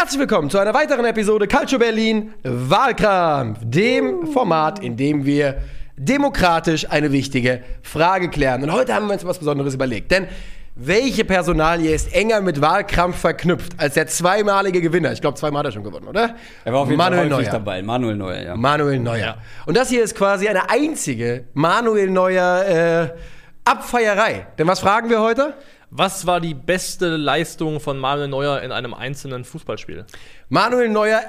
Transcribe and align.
Herzlich 0.00 0.20
willkommen 0.20 0.48
zu 0.48 0.60
einer 0.60 0.74
weiteren 0.74 1.04
Episode 1.06 1.48
Calcio 1.48 1.76
Berlin 1.76 2.32
Wahlkampf, 2.44 3.58
dem 3.64 4.28
Format, 4.28 4.78
in 4.78 4.96
dem 4.96 5.24
wir 5.24 5.60
demokratisch 5.96 6.88
eine 6.88 7.10
wichtige 7.10 7.64
Frage 7.82 8.30
klären. 8.30 8.62
Und 8.62 8.72
heute 8.72 8.94
haben 8.94 9.08
wir 9.08 9.14
uns 9.14 9.24
was 9.24 9.40
Besonderes 9.40 9.74
überlegt, 9.74 10.12
denn 10.12 10.28
welche 10.76 11.24
Personalie 11.24 11.92
ist 11.92 12.14
enger 12.14 12.40
mit 12.42 12.60
Wahlkampf 12.60 13.16
verknüpft 13.18 13.72
als 13.76 13.94
der 13.94 14.06
zweimalige 14.06 14.80
Gewinner? 14.80 15.10
Ich 15.10 15.20
glaube, 15.20 15.36
zweimal 15.36 15.64
hat 15.64 15.66
er 15.66 15.72
schon 15.72 15.82
gewonnen, 15.82 16.06
oder? 16.06 16.36
Er 16.64 16.72
war 16.72 16.82
auf 16.82 16.88
jeden 16.88 16.98
Manuel 16.98 17.22
Fall 17.22 17.32
häufig 17.32 17.46
Neuer. 17.48 17.58
dabei. 17.58 17.82
Manuel 17.82 18.16
Neuer, 18.16 18.40
ja. 18.40 18.56
Manuel 18.56 19.00
Neuer. 19.00 19.38
Und 19.66 19.76
das 19.76 19.88
hier 19.88 20.04
ist 20.04 20.14
quasi 20.14 20.46
eine 20.46 20.70
einzige 20.70 21.46
Manuel 21.54 22.08
Neuer 22.08 22.64
äh, 22.68 23.18
Abfeierei. 23.64 24.46
Denn 24.58 24.68
was 24.68 24.78
fragen 24.78 25.10
wir 25.10 25.20
heute? 25.20 25.54
Was 25.90 26.26
war 26.26 26.40
die 26.40 26.54
beste 26.54 27.16
Leistung 27.16 27.80
von 27.80 27.98
Manuel 27.98 28.28
Neuer 28.28 28.60
in 28.60 28.72
einem 28.72 28.92
einzelnen 28.92 29.44
Fußballspiel? 29.44 30.04
Manuel 30.50 30.90
Neuer, 30.90 31.22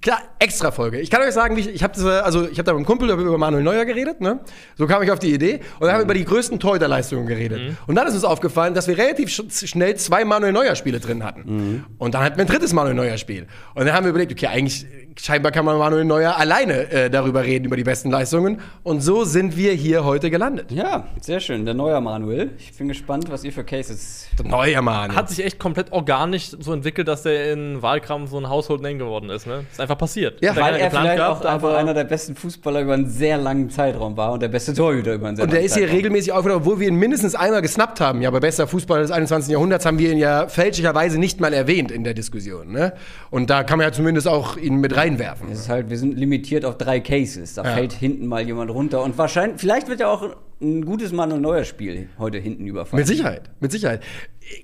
klar, 0.00 0.20
extra 0.38 0.70
Folge. 0.70 1.00
Ich 1.00 1.10
kann 1.10 1.20
euch 1.22 1.34
sagen, 1.34 1.56
ich, 1.58 1.68
ich 1.68 1.82
habe 1.82 2.22
also 2.22 2.48
ich 2.48 2.58
habe 2.58 2.64
da 2.64 2.72
mit 2.72 2.78
einem 2.78 2.86
Kumpel 2.86 3.10
über 3.10 3.38
Manuel 3.38 3.64
Neuer 3.64 3.84
geredet, 3.84 4.20
ne? 4.20 4.40
So 4.76 4.86
kam 4.86 5.02
ich 5.02 5.10
auf 5.10 5.18
die 5.18 5.34
Idee 5.34 5.60
und 5.80 5.86
dann 5.86 5.90
haben 5.90 5.98
wir 5.98 6.04
über 6.04 6.14
die 6.14 6.24
größten 6.24 6.60
Torhüterleistungen 6.60 7.26
geredet. 7.26 7.76
Und 7.88 7.96
dann 7.96 8.06
ist 8.06 8.14
uns 8.14 8.24
aufgefallen, 8.24 8.74
dass 8.74 8.86
wir 8.86 8.96
relativ 8.96 9.30
sch 9.30 9.66
schnell 9.66 9.96
zwei 9.96 10.24
Manuel 10.24 10.52
Neuer 10.52 10.76
Spiele 10.76 11.00
drin 11.00 11.24
hatten. 11.24 11.84
Und 11.98 12.14
dann 12.14 12.22
hatten 12.22 12.36
wir 12.36 12.44
ein 12.44 12.48
drittes 12.48 12.72
Manuel 12.72 12.94
Neuer 12.94 13.18
Spiel. 13.18 13.48
Und 13.74 13.86
dann 13.86 13.94
haben 13.94 14.04
wir 14.04 14.10
überlegt, 14.10 14.30
okay, 14.30 14.46
eigentlich 14.46 14.86
scheinbar 15.20 15.52
kann 15.52 15.64
man 15.64 15.78
Manuel 15.78 16.04
Neuer 16.04 16.36
alleine 16.36 16.90
äh, 16.90 17.10
darüber 17.10 17.44
reden 17.44 17.64
über 17.66 17.76
die 17.76 17.84
besten 17.84 18.10
Leistungen 18.10 18.60
und 18.82 19.00
so 19.00 19.24
sind 19.24 19.56
wir 19.56 19.72
hier 19.72 20.04
heute 20.04 20.30
gelandet. 20.30 20.70
Ja, 20.70 21.06
sehr 21.20 21.40
schön. 21.40 21.64
Der 21.64 21.74
Neuer 21.74 22.00
Manuel. 22.00 22.50
Ich 22.58 22.76
bin 22.76 22.88
gespannt, 22.88 23.30
was 23.30 23.44
ihr 23.44 23.52
für 23.52 23.64
Cases. 23.64 24.26
Neuer 24.42 24.82
Mann. 24.82 25.14
Hat 25.14 25.28
sich 25.28 25.44
echt 25.44 25.58
komplett 25.58 25.92
organisch 25.92 26.50
so 26.58 26.72
entwickelt, 26.72 27.08
dass 27.08 27.22
der 27.22 27.52
in 27.52 27.82
Wahlkampf 27.82 28.30
so 28.30 28.38
ein 28.38 28.48
Household 28.48 28.82
Name 28.82 28.98
geworden 28.98 29.30
ist. 29.30 29.46
Ne? 29.46 29.64
Ist 29.70 29.80
einfach 29.80 29.98
passiert. 29.98 30.40
Ja, 30.40 30.52
er 30.52 30.56
Weil 30.56 30.74
er 30.76 30.90
vielleicht 30.90 31.16
gehabt, 31.16 31.44
auch 31.46 31.50
einfach 31.50 31.74
einer 31.76 31.94
der 31.94 32.04
besten 32.04 32.34
Fußballer 32.34 32.82
über 32.82 32.94
einen 32.94 33.08
sehr 33.10 33.36
langen 33.38 33.70
Zeitraum 33.70 34.16
war 34.16 34.32
und 34.32 34.40
der 34.42 34.48
beste 34.48 34.74
Torhüter 34.74 35.14
über 35.14 35.28
einen 35.28 35.36
sehr 35.36 35.44
Und 35.44 35.50
der 35.50 35.58
langen 35.58 35.66
ist 35.66 35.74
hier 35.74 35.82
Zeitraum. 35.82 35.96
regelmäßig 35.96 36.32
aufgetaucht, 36.32 36.60
obwohl 36.60 36.80
wir 36.80 36.88
ihn 36.88 36.96
mindestens 36.96 37.34
einmal 37.34 37.62
gesnappt 37.62 38.00
haben. 38.00 38.22
Ja, 38.22 38.30
bei 38.30 38.40
bester 38.40 38.66
Fußballer 38.68 39.02
des 39.02 39.10
21. 39.10 39.50
Jahrhunderts 39.52 39.84
haben 39.84 39.98
wir 39.98 40.12
ihn 40.12 40.18
ja 40.18 40.46
fälschlicherweise 40.48 41.18
nicht 41.18 41.40
mal 41.40 41.52
erwähnt 41.52 41.90
in 41.90 42.04
der 42.04 42.14
Diskussion. 42.14 42.70
Ne? 42.72 42.92
Und 43.30 43.50
da 43.50 43.64
kann 43.64 43.78
man 43.78 43.86
ja 43.86 43.92
zumindest 43.92 44.28
auch 44.28 44.56
ihn 44.56 44.76
mit 44.76 44.96
reinwerfen. 45.08 45.50
Es 45.50 45.60
ist 45.60 45.68
halt, 45.68 45.90
wir 45.90 45.98
sind 45.98 46.16
limitiert 46.18 46.64
auf 46.64 46.76
drei 46.78 47.00
Cases. 47.00 47.54
Da 47.54 47.64
Ja. 47.64 47.74
fällt 47.74 47.92
hinten 47.92 48.26
mal 48.26 48.42
jemand 48.46 48.70
runter. 48.70 49.02
Und 49.02 49.16
wahrscheinlich, 49.18 49.60
vielleicht 49.60 49.88
wird 49.88 50.00
ja 50.00 50.08
auch 50.08 50.36
ein 50.60 50.84
gutes 50.84 51.12
Manuel 51.12 51.40
Neuer 51.40 51.64
Spiel 51.64 52.08
heute 52.18 52.38
hinten 52.38 52.66
überfallen. 52.66 53.00
Mit 53.00 53.06
Sicherheit, 53.06 53.50
mit 53.60 53.72
Sicherheit. 53.72 54.02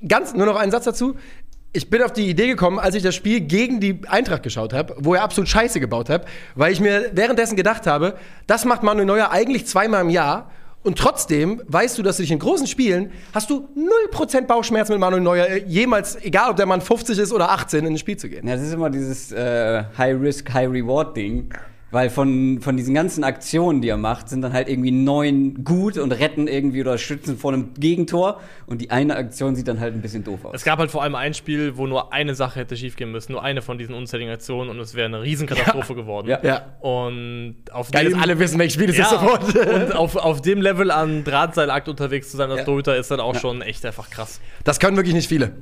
Ganz 0.07 0.35
nur 0.35 0.47
noch 0.47 0.57
einen 0.57 0.73
Satz 0.73 0.85
dazu. 0.85 1.15
Ich 1.73 1.91
bin 1.91 2.03
auf 2.03 2.13
die 2.13 2.29
Idee 2.31 2.47
gekommen, 2.47 2.79
als 2.79 2.95
ich 2.95 3.03
das 3.03 3.17
Spiel 3.17 3.41
gegen 3.41 3.81
die 3.81 4.01
Eintracht 4.09 4.45
geschaut 4.45 4.73
habe, 4.73 4.95
wo 4.99 5.15
er 5.15 5.23
absolut 5.25 5.49
Scheiße 5.49 5.81
gebaut 5.81 6.09
hat, 6.09 6.25
weil 6.55 6.73
ich 6.73 6.81
mir 6.81 7.11
währenddessen 7.15 7.57
gedacht 7.57 7.87
habe, 7.89 8.15
das 8.47 8.65
macht 8.65 8.85
Manuel 8.85 9.07
Neuer 9.07 9.31
eigentlich 9.33 9.67
zweimal 9.67 10.03
im 10.03 10.11
Jahr. 10.11 10.51
Und 10.85 10.99
trotzdem 10.99 11.63
weißt 11.67 11.97
du, 11.99 12.03
dass 12.03 12.19
du 12.19 12.23
dich 12.23 12.31
in 12.31 12.39
großen 12.39 12.67
Spielen 12.67 13.11
hast 13.33 13.49
du 13.49 13.69
0% 14.13 14.43
Bauchschmerzen 14.43 14.93
mit 14.93 15.01
Manuel 15.01 15.23
Neuer, 15.23 15.47
äh, 15.47 15.65
jemals, 15.67 16.17
egal 16.23 16.51
ob 16.51 16.57
der 16.57 16.67
Mann 16.67 16.83
50 16.83 17.19
ist 17.19 17.33
oder 17.33 17.51
18, 17.51 17.87
in 17.87 17.95
ein 17.95 17.99
Spiel 17.99 18.19
zu 18.19 18.29
gehen. 18.29 18.47
Ja, 18.47 18.55
das 18.55 18.67
ist 18.67 18.75
immer 18.75 18.91
dieses 18.91 19.33
äh, 19.33 19.83
High-Risk, 19.97 20.53
High-Reward-Ding. 20.53 21.55
Weil 21.95 22.11
von, 22.11 22.61
von 22.61 22.77
diesen 22.77 22.93
ganzen 22.93 23.23
Aktionen, 23.23 23.81
die 23.81 23.89
er 23.89 23.97
macht, 23.97 24.29
sind 24.29 24.43
dann 24.43 24.53
halt 24.53 24.69
irgendwie 24.69 24.91
neun 24.91 25.63
gut 25.63 25.97
und 25.97 26.11
retten 26.11 26.49
irgendwie 26.49 26.81
oder 26.81 26.99
schützen 26.99 27.39
vor 27.39 27.53
einem 27.53 27.73
Gegentor. 27.75 28.41
Und 28.67 28.81
die 28.81 28.91
eine 28.91 29.15
Aktion 29.15 29.55
sieht 29.55 29.69
dann 29.69 29.79
halt 29.79 29.95
ein 29.95 30.03
bisschen 30.03 30.25
doof 30.25 30.45
aus. 30.45 30.57
es 30.57 30.65
gab 30.65 30.81
halt 30.81 30.91
vor 30.91 31.05
allem 31.05 31.15
ein 31.15 31.35
Spiel, 31.35 31.77
wo 31.77 31.87
nur 31.87 32.13
eine 32.13 32.35
Sache 32.35 32.59
hätte 32.59 32.77
schiefgehen 32.77 33.13
müssen, 33.13 33.31
nur 33.31 33.45
eine 33.45 33.63
von 33.63 33.79
diesen 33.79 33.95
unzähligen 33.95 34.33
Aktionen 34.33 34.71
und 34.71 34.81
es 34.81 34.97
wäre 34.97 35.07
eine 35.07 35.23
Riesenkatastrophe 35.23 35.95
geworden. 35.95 36.27
Ja. 36.27 36.41
Ja. 36.43 36.75
Und 36.81 37.59
auf 37.71 37.93
Geil, 37.93 38.09
dem, 38.09 38.21
alle 38.21 38.41
wissen, 38.41 38.59
welches 38.59 38.75
Spiel 38.75 38.89
das 38.89 38.97
ja, 38.97 39.05
ist 39.05 39.11
sofort. 39.11 39.55
und 39.55 39.95
auf, 39.95 40.17
auf 40.17 40.43
dem 40.43 40.61
Level 40.61 40.91
an 40.91 41.23
Drahtseilakt 41.23 41.89
unterwegs 41.89 42.29
zu 42.29 42.37
sein 42.37 42.51
als 42.51 42.59
Ja. 42.59 42.65
Torhüter 42.65 42.97
ist 42.97 43.13
dann 43.13 43.21
auch 43.21 43.37
schon 43.37 43.63
echt 43.63 43.87
einfach 43.87 44.11
krass. 44.11 44.41
Das 44.65 44.81
können 44.81 44.97
wirklich 44.97 45.15
nicht 45.15 45.29
viele. 45.29 45.53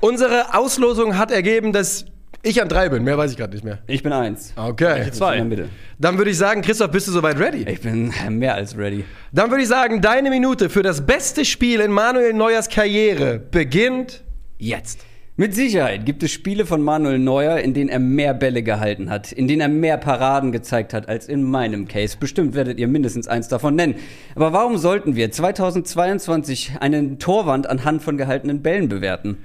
Unsere 0.00 0.54
Auslosung 0.54 1.16
hat 1.16 1.30
ergeben, 1.30 1.72
dass 1.72 2.04
ich 2.46 2.62
an 2.62 2.68
drei 2.68 2.88
bin. 2.88 3.04
Mehr 3.04 3.18
weiß 3.18 3.32
ich 3.32 3.36
gerade 3.36 3.52
nicht 3.52 3.64
mehr. 3.64 3.78
Ich 3.86 4.02
bin 4.02 4.12
eins. 4.12 4.52
Okay. 4.56 5.04
Ich 5.08 5.12
Zwei. 5.12 5.36
in 5.36 5.50
der 5.50 5.58
Mitte. 5.58 5.68
Dann 5.98 6.16
würde 6.16 6.30
ich 6.30 6.38
sagen, 6.38 6.62
Christoph, 6.62 6.90
bist 6.90 7.08
du 7.08 7.12
soweit 7.12 7.38
ready? 7.38 7.64
Ich 7.68 7.80
bin 7.80 8.12
mehr 8.30 8.54
als 8.54 8.76
ready. 8.76 9.04
Dann 9.32 9.50
würde 9.50 9.62
ich 9.62 9.68
sagen, 9.68 10.00
deine 10.00 10.30
Minute 10.30 10.70
für 10.70 10.82
das 10.82 11.04
beste 11.04 11.44
Spiel 11.44 11.80
in 11.80 11.90
Manuel 11.90 12.32
Neuers 12.32 12.68
Karriere 12.68 13.38
beginnt 13.38 14.22
jetzt. 14.58 15.00
Mit 15.38 15.54
Sicherheit 15.54 16.06
gibt 16.06 16.22
es 16.22 16.30
Spiele 16.30 16.64
von 16.64 16.80
Manuel 16.80 17.18
Neuer, 17.18 17.58
in 17.58 17.74
denen 17.74 17.90
er 17.90 17.98
mehr 17.98 18.32
Bälle 18.32 18.62
gehalten 18.62 19.10
hat, 19.10 19.32
in 19.32 19.46
denen 19.46 19.60
er 19.60 19.68
mehr 19.68 19.98
Paraden 19.98 20.50
gezeigt 20.50 20.94
hat 20.94 21.10
als 21.10 21.28
in 21.28 21.42
meinem 21.42 21.88
Case. 21.88 22.16
Bestimmt 22.18 22.54
werdet 22.54 22.78
ihr 22.78 22.88
mindestens 22.88 23.28
eins 23.28 23.46
davon 23.48 23.74
nennen. 23.74 23.96
Aber 24.34 24.54
warum 24.54 24.78
sollten 24.78 25.14
wir 25.14 25.30
2022 25.30 26.76
einen 26.80 27.18
Torwand 27.18 27.68
anhand 27.68 28.02
von 28.02 28.16
gehaltenen 28.16 28.62
Bällen 28.62 28.88
bewerten? 28.88 29.36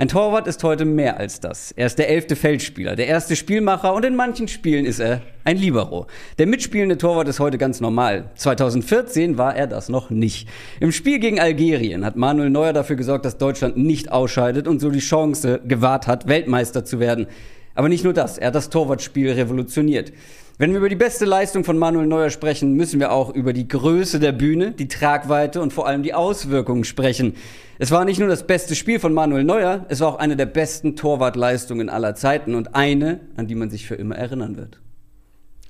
Ein 0.00 0.06
Torwart 0.06 0.46
ist 0.46 0.62
heute 0.62 0.84
mehr 0.84 1.18
als 1.18 1.40
das. 1.40 1.72
Er 1.72 1.86
ist 1.86 1.98
der 1.98 2.08
elfte 2.08 2.36
Feldspieler, 2.36 2.94
der 2.94 3.08
erste 3.08 3.34
Spielmacher 3.34 3.92
und 3.92 4.04
in 4.04 4.14
manchen 4.14 4.46
Spielen 4.46 4.84
ist 4.84 5.00
er 5.00 5.22
ein 5.42 5.56
Libero. 5.56 6.06
Der 6.38 6.46
mitspielende 6.46 6.98
Torwart 6.98 7.26
ist 7.26 7.40
heute 7.40 7.58
ganz 7.58 7.80
normal. 7.80 8.30
2014 8.36 9.38
war 9.38 9.56
er 9.56 9.66
das 9.66 9.88
noch 9.88 10.10
nicht. 10.10 10.48
Im 10.78 10.92
Spiel 10.92 11.18
gegen 11.18 11.40
Algerien 11.40 12.04
hat 12.04 12.14
Manuel 12.14 12.48
Neuer 12.48 12.72
dafür 12.72 12.94
gesorgt, 12.94 13.24
dass 13.24 13.38
Deutschland 13.38 13.76
nicht 13.76 14.12
ausscheidet 14.12 14.68
und 14.68 14.78
so 14.78 14.90
die 14.90 15.00
Chance 15.00 15.62
gewahrt 15.66 16.06
hat, 16.06 16.28
Weltmeister 16.28 16.84
zu 16.84 17.00
werden. 17.00 17.26
Aber 17.74 17.88
nicht 17.88 18.04
nur 18.04 18.12
das, 18.12 18.38
er 18.38 18.48
hat 18.48 18.54
das 18.54 18.70
Torwartspiel 18.70 19.32
revolutioniert. 19.32 20.12
Wenn 20.60 20.72
wir 20.72 20.78
über 20.78 20.88
die 20.88 20.96
beste 20.96 21.24
Leistung 21.24 21.62
von 21.62 21.78
Manuel 21.78 22.08
Neuer 22.08 22.30
sprechen, 22.30 22.72
müssen 22.72 22.98
wir 22.98 23.12
auch 23.12 23.32
über 23.32 23.52
die 23.52 23.68
Größe 23.68 24.18
der 24.18 24.32
Bühne, 24.32 24.72
die 24.72 24.88
Tragweite 24.88 25.62
und 25.62 25.72
vor 25.72 25.86
allem 25.86 26.02
die 26.02 26.14
Auswirkungen 26.14 26.82
sprechen. 26.82 27.36
Es 27.78 27.92
war 27.92 28.04
nicht 28.04 28.18
nur 28.18 28.26
das 28.26 28.44
beste 28.44 28.74
Spiel 28.74 28.98
von 28.98 29.14
Manuel 29.14 29.44
Neuer, 29.44 29.86
es 29.88 30.00
war 30.00 30.08
auch 30.08 30.18
eine 30.18 30.34
der 30.34 30.46
besten 30.46 30.96
Torwartleistungen 30.96 31.88
aller 31.88 32.16
Zeiten 32.16 32.56
und 32.56 32.74
eine, 32.74 33.20
an 33.36 33.46
die 33.46 33.54
man 33.54 33.70
sich 33.70 33.86
für 33.86 33.94
immer 33.94 34.16
erinnern 34.16 34.56
wird. 34.56 34.80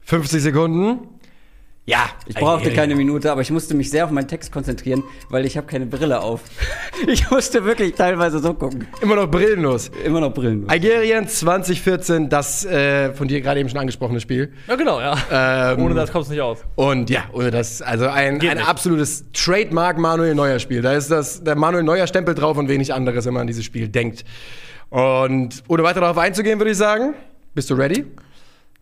50 0.04 0.40
Sekunden. 0.40 1.00
Ja, 1.88 2.10
Ich 2.26 2.34
brauchte 2.34 2.70
keine 2.74 2.94
Minute, 2.94 3.32
aber 3.32 3.40
ich 3.40 3.50
musste 3.50 3.74
mich 3.74 3.88
sehr 3.88 4.04
auf 4.04 4.10
meinen 4.10 4.28
Text 4.28 4.52
konzentrieren, 4.52 5.02
weil 5.30 5.46
ich 5.46 5.56
habe 5.56 5.66
keine 5.66 5.86
Brille 5.86 6.20
auf. 6.20 6.42
Ich 7.06 7.30
musste 7.30 7.64
wirklich 7.64 7.94
teilweise 7.94 8.40
so 8.40 8.52
gucken. 8.54 8.88
Immer 9.00 9.14
noch 9.14 9.28
brillenlos. 9.28 9.88
Immer 10.04 10.20
noch 10.20 10.34
Brillen. 10.34 10.68
Algerien 10.68 11.28
2014, 11.28 12.28
das 12.28 12.64
äh, 12.64 13.12
von 13.14 13.28
dir 13.28 13.40
gerade 13.40 13.60
eben 13.60 13.68
schon 13.68 13.78
angesprochene 13.78 14.20
Spiel. 14.20 14.52
Ja, 14.66 14.74
genau, 14.74 15.00
ja. 15.00 15.16
Ähm, 15.30 15.82
Ohne 15.84 15.94
das 15.94 16.10
kommt 16.10 16.24
es 16.24 16.30
nicht 16.30 16.40
aus. 16.40 16.58
Und 16.74 17.08
ja, 17.08 17.22
ohne 17.32 17.52
das, 17.52 17.80
also 17.82 18.08
ein, 18.08 18.40
Geht 18.40 18.50
ein 18.50 18.56
nicht. 18.58 18.68
absolutes 18.68 19.24
Trademark 19.32 19.96
Manuel 19.96 20.34
Neuer 20.34 20.58
Spiel. 20.58 20.82
Da 20.82 20.92
ist 20.92 21.08
das, 21.10 21.42
der 21.44 21.54
Manuel 21.54 21.84
Neuer 21.84 22.08
Stempel 22.08 22.34
drauf 22.34 22.58
und 22.58 22.68
wenig 22.68 22.92
anderes, 22.92 23.24
wenn 23.26 23.32
man 23.34 23.42
an 23.42 23.46
dieses 23.46 23.64
Spiel 23.64 23.88
denkt. 23.88 24.24
Und 24.90 25.62
ohne 25.68 25.84
weiter 25.84 26.00
darauf 26.00 26.18
einzugehen, 26.18 26.58
würde 26.58 26.72
ich 26.72 26.76
sagen, 26.78 27.14
bist 27.54 27.70
du 27.70 27.74
ready? 27.74 28.04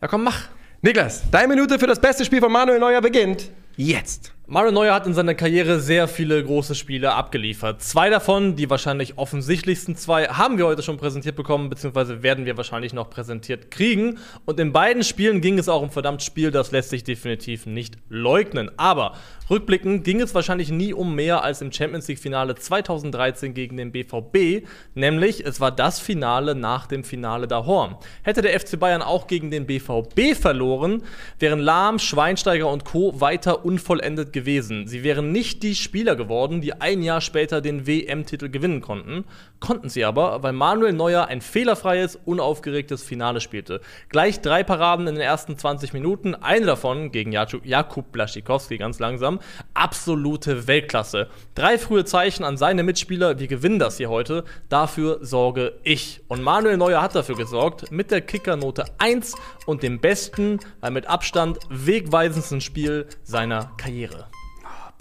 Ja, 0.01 0.09
komm, 0.09 0.25
mach. 0.25 0.49
Niklas, 0.83 1.23
deine 1.31 1.49
Minute 1.49 1.79
für 1.79 1.87
das 1.87 2.01
beste 2.01 2.25
Spiel 2.25 2.41
von 2.41 2.53
Manuel 2.53 2.79
Neuer 2.79 3.01
beginnt 3.01 3.51
jetzt. 3.77 4.36
Mario 4.49 4.71
Neuer 4.71 4.95
hat 4.95 5.09
in 5.09 5.13
seiner 5.13 5.35
Karriere 5.35 5.81
sehr 5.81 6.07
viele 6.07 6.41
große 6.41 6.77
Spiele 6.77 7.13
abgeliefert. 7.15 7.83
Zwei 7.83 8.11
davon, 8.11 8.55
die 8.55 8.71
wahrscheinlich 8.71 9.19
offensichtlichsten 9.19 9.97
zwei, 9.97 10.27
haben 10.29 10.57
wir 10.57 10.67
heute 10.67 10.85
schon 10.85 10.99
präsentiert 10.99 11.35
bekommen, 11.35 11.69
beziehungsweise 11.69 12.23
werden 12.23 12.45
wir 12.45 12.57
wahrscheinlich 12.57 12.93
noch 12.93 13.11
präsentiert 13.11 13.73
kriegen. 13.73 14.21
Und 14.45 14.61
in 14.61 14.73
beiden 14.73 15.03
Spielen 15.03 15.41
ging 15.41 15.59
es 15.59 15.69
auch 15.69 15.83
um 15.83 15.91
verdammt 15.91 16.23
Spiel, 16.23 16.53
das 16.53 16.71
lässt 16.71 16.91
sich 16.91 17.03
definitiv 17.03 17.67
nicht 17.67 17.97
leugnen. 18.09 18.71
Aber 18.77 19.15
rückblickend 19.51 20.05
ging 20.05 20.21
es 20.21 20.33
wahrscheinlich 20.33 20.71
nie 20.71 20.95
um 20.95 21.17
mehr 21.17 21.43
als 21.43 21.61
im 21.61 21.73
Champions 21.73 22.07
League-Finale 22.07 22.55
2013 22.55 23.53
gegen 23.53 23.77
den 23.77 23.91
BVB, 23.91 24.65
nämlich 24.95 25.45
es 25.45 25.61
war 25.61 25.73
das 25.73 25.99
Finale 25.99 26.55
nach 26.55 26.87
dem 26.87 27.03
Finale 27.03 27.49
da 27.49 27.67
Horn. 27.67 27.97
Hätte 28.23 28.43
der 28.43 28.61
FC 28.61 28.79
Bayern 28.79 29.03
auch 29.03 29.27
gegen 29.27 29.51
den 29.51 29.67
BVB 29.67 30.41
verloren, 30.41 31.03
wären 31.41 31.59
Lahm, 31.59 31.99
Schweinsteiger 31.99 32.71
und 32.71 32.85
Co. 32.85 33.21
weiter 33.21 33.65
unvollendet 33.65 34.36
gewesen. 34.37 34.87
Sie 34.87 35.03
wären 35.03 35.33
nicht 35.33 35.63
die 35.63 35.75
Spieler 35.75 36.15
geworden, 36.15 36.61
die 36.61 36.75
ein 36.75 37.03
Jahr 37.03 37.23
später 37.23 37.63
den 37.63 37.87
WM-Titel 37.87 38.51
gewinnen 38.51 38.83
konnten. 38.83 39.25
Konnten 39.61 39.89
sie 39.89 40.05
aber, 40.05 40.43
weil 40.43 40.53
Manuel 40.53 40.93
Neuer 40.93 41.29
ein 41.29 41.41
fehlerfreies, 41.41 42.19
unaufgeregtes 42.27 43.03
Finale 43.03 43.41
spielte. 43.41 43.81
Gleich 44.11 44.43
drei 44.43 44.63
Paraden 44.63 45.07
in 45.07 45.15
den 45.15 45.23
ersten 45.25 45.57
20 45.57 45.95
Minuten, 45.95 46.35
eine 46.35 46.67
davon 46.67 47.13
gegen 47.13 47.33
Jakub- 47.33 48.13
Blaschikowski 48.13 48.77
ganz 48.77 48.99
langsam. 48.99 49.41
Absolute 49.73 50.67
Weltklasse. 50.67 51.29
Drei 51.55 51.79
frühe 51.79 52.05
Zeichen 52.05 52.45
an 52.45 52.59
seine 52.59 52.83
Mitspieler, 52.83 53.39
wir 53.39 53.47
gewinnen 53.47 53.79
das 53.79 53.97
hier 53.97 54.11
heute. 54.11 54.45
Dafür 54.69 55.21
sorge 55.23 55.79
ich. 55.83 56.21
Und 56.29 56.43
Manuel 56.43 56.77
Neuer 56.77 57.01
hat 57.01 57.15
dafür 57.15 57.37
gesorgt, 57.37 57.91
mit 57.91 58.11
der 58.11 58.21
Kickernote 58.21 58.85
1 58.99 59.35
und 59.65 59.83
dem 59.83 59.99
besten, 59.99 60.61
weil 60.83 60.91
mit 60.91 61.07
Abstand 61.07 61.59
wegweisendsten 61.71 62.61
Spiel 62.61 63.07
seiner 63.23 63.73
Karriere. 63.79 64.26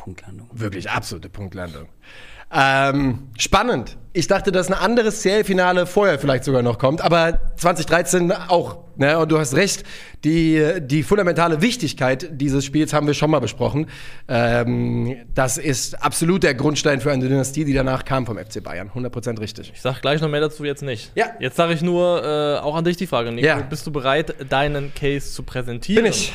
Punktlandung. 0.05 0.47
Wirklich 0.53 0.87
absolute 0.87 1.29
Punktlandung. 1.29 1.87
Ähm, 2.53 3.29
spannend. 3.39 3.97
Ich 4.13 4.27
dachte, 4.27 4.51
dass 4.51 4.67
ein 4.67 4.75
anderes 4.75 5.23
CL-Finale 5.23 5.87
vorher 5.87 6.19
vielleicht 6.19 6.43
sogar 6.43 6.61
noch 6.61 6.77
kommt, 6.77 7.01
aber 7.01 7.39
2013 7.57 8.31
auch. 8.31 8.77
Ne? 8.97 9.17
Und 9.17 9.31
du 9.31 9.39
hast 9.39 9.55
recht, 9.55 9.83
die, 10.23 10.63
die 10.79 11.01
fundamentale 11.01 11.63
Wichtigkeit 11.63 12.29
dieses 12.39 12.63
Spiels 12.63 12.93
haben 12.93 13.07
wir 13.07 13.15
schon 13.15 13.31
mal 13.31 13.39
besprochen. 13.39 13.87
Ähm, 14.27 15.17
das 15.33 15.57
ist 15.57 16.01
absolut 16.03 16.43
der 16.43 16.53
Grundstein 16.53 17.01
für 17.01 17.11
eine 17.11 17.27
Dynastie, 17.27 17.65
die 17.65 17.73
danach 17.73 18.05
kam 18.05 18.27
vom 18.27 18.37
FC 18.37 18.63
Bayern. 18.63 18.91
100% 18.93 19.39
richtig. 19.39 19.71
Ich 19.73 19.81
sag 19.81 20.01
gleich 20.01 20.21
noch 20.21 20.29
mehr 20.29 20.41
dazu, 20.41 20.63
jetzt 20.65 20.83
nicht. 20.83 21.11
Ja. 21.15 21.31
Jetzt 21.39 21.57
sage 21.57 21.73
ich 21.73 21.81
nur 21.81 22.23
äh, 22.23 22.59
auch 22.59 22.75
an 22.75 22.85
dich 22.85 22.95
die 22.95 23.07
Frage, 23.07 23.31
Nico. 23.31 23.47
Ja. 23.47 23.59
Bist 23.59 23.87
du 23.87 23.91
bereit, 23.91 24.35
deinen 24.49 24.93
Case 24.93 25.31
zu 25.31 25.41
präsentieren? 25.41 26.03
Bin 26.03 26.11
ich. 26.11 26.31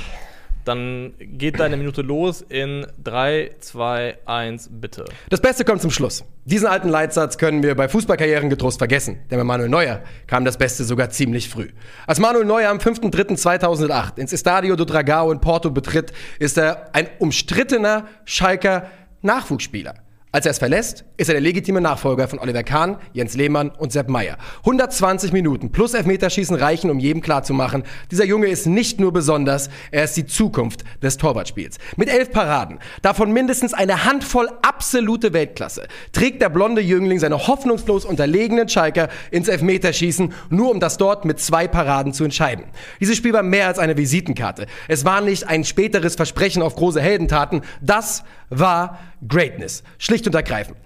Dann 0.64 1.14
geht 1.18 1.58
deine 1.58 1.76
Minute 1.76 2.02
los 2.02 2.42
in 2.42 2.86
3, 3.02 3.52
2, 3.58 4.18
1, 4.26 4.70
bitte. 4.72 5.04
Das 5.30 5.40
Beste 5.40 5.64
kommt 5.64 5.82
zum 5.82 5.90
Schluss. 5.90 6.24
Diesen 6.44 6.66
alten 6.66 6.88
Leitsatz 6.88 7.38
können 7.38 7.62
wir 7.62 7.74
bei 7.74 7.88
Fußballkarrieren 7.88 8.50
getrost 8.50 8.78
vergessen, 8.78 9.18
denn 9.30 9.38
bei 9.38 9.44
Manuel 9.44 9.68
Neuer 9.68 10.02
kam 10.26 10.44
das 10.44 10.58
Beste 10.58 10.84
sogar 10.84 11.10
ziemlich 11.10 11.48
früh. 11.48 11.68
Als 12.06 12.18
Manuel 12.18 12.44
Neuer 12.44 12.70
am 12.70 12.78
5.3.2008 12.78 14.18
ins 14.18 14.32
Estadio 14.32 14.76
do 14.76 14.84
Dragao 14.84 15.30
in 15.32 15.40
Porto 15.40 15.70
betritt, 15.70 16.12
ist 16.38 16.58
er 16.58 16.94
ein 16.94 17.08
umstrittener 17.18 18.06
Schalker 18.24 18.90
Nachwuchsspieler. 19.22 19.94
Als 20.32 20.46
er 20.46 20.52
es 20.52 20.58
verlässt, 20.58 21.04
ist 21.16 21.28
er 21.28 21.32
der 21.34 21.40
legitime 21.40 21.80
Nachfolger 21.80 22.28
von 22.28 22.38
Oliver 22.38 22.62
Kahn, 22.62 22.98
Jens 23.12 23.34
Lehmann 23.34 23.70
und 23.70 23.90
Sepp 23.90 24.08
Meyer. 24.08 24.38
120 24.58 25.32
Minuten 25.32 25.72
plus 25.72 25.92
Elfmeterschießen 25.92 26.54
reichen, 26.54 26.88
um 26.88 27.00
jedem 27.00 27.20
klarzumachen, 27.20 27.82
dieser 28.12 28.24
Junge 28.24 28.46
ist 28.46 28.66
nicht 28.66 29.00
nur 29.00 29.12
besonders, 29.12 29.70
er 29.90 30.04
ist 30.04 30.16
die 30.16 30.26
Zukunft 30.26 30.84
des 31.02 31.16
Torwartspiels. 31.16 31.78
Mit 31.96 32.08
elf 32.08 32.30
Paraden, 32.30 32.78
davon 33.02 33.32
mindestens 33.32 33.74
eine 33.74 34.04
Handvoll 34.04 34.48
absolute 34.62 35.32
Weltklasse, 35.32 35.88
trägt 36.12 36.40
der 36.42 36.48
blonde 36.48 36.80
Jüngling 36.80 37.18
seine 37.18 37.48
hoffnungslos 37.48 38.04
unterlegenen 38.04 38.68
Schalker 38.68 39.08
ins 39.32 39.48
Elfmeterschießen, 39.48 40.32
nur 40.48 40.70
um 40.70 40.78
das 40.78 40.96
dort 40.96 41.24
mit 41.24 41.40
zwei 41.40 41.66
Paraden 41.66 42.12
zu 42.12 42.22
entscheiden. 42.22 42.66
Dieses 43.00 43.16
Spiel 43.16 43.32
war 43.32 43.42
mehr 43.42 43.66
als 43.66 43.80
eine 43.80 43.96
Visitenkarte. 43.96 44.66
Es 44.86 45.04
war 45.04 45.22
nicht 45.22 45.48
ein 45.48 45.64
späteres 45.64 46.14
Versprechen 46.14 46.62
auf 46.62 46.76
große 46.76 47.00
Heldentaten, 47.00 47.62
das 47.80 48.22
war 48.48 48.98
Greatness. 49.28 49.82
Schlicht 49.98 50.26
und 50.26 50.34
ergreifend. 50.34 50.76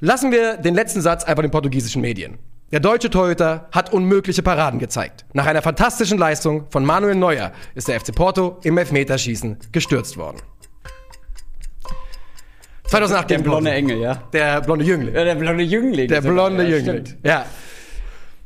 Lassen 0.00 0.32
wir 0.32 0.56
den 0.56 0.74
letzten 0.74 1.00
Satz 1.00 1.24
einfach 1.24 1.42
den 1.42 1.50
portugiesischen 1.50 2.02
Medien. 2.02 2.38
Der 2.72 2.80
deutsche 2.80 3.10
Torhüter 3.10 3.68
hat 3.70 3.92
unmögliche 3.92 4.42
Paraden 4.42 4.78
gezeigt. 4.80 5.26
Nach 5.34 5.46
einer 5.46 5.60
fantastischen 5.62 6.16
Leistung 6.18 6.66
von 6.70 6.84
Manuel 6.84 7.14
Neuer 7.14 7.52
ist 7.74 7.88
der 7.88 8.00
FC 8.00 8.14
Porto 8.14 8.58
im 8.62 8.78
Elfmeterschießen 8.78 9.58
gestürzt 9.72 10.16
worden. 10.16 10.38
2008 12.84 13.30
Der 13.30 13.38
blonde. 13.38 13.70
Engel, 13.70 13.98
ja. 14.00 14.14
Der 14.32 14.60
blonde 14.60 14.84
Jüngling. 14.84 15.14
Ja, 15.14 15.24
der 15.24 15.34
blonde 15.34 15.64
Jüngling. 15.64 16.08
Der 16.08 16.20
blonde 16.20 16.62
ja, 16.64 16.76
Jüngling. 16.76 17.06
stimmt. 17.06 17.24
Ja. 17.24 17.46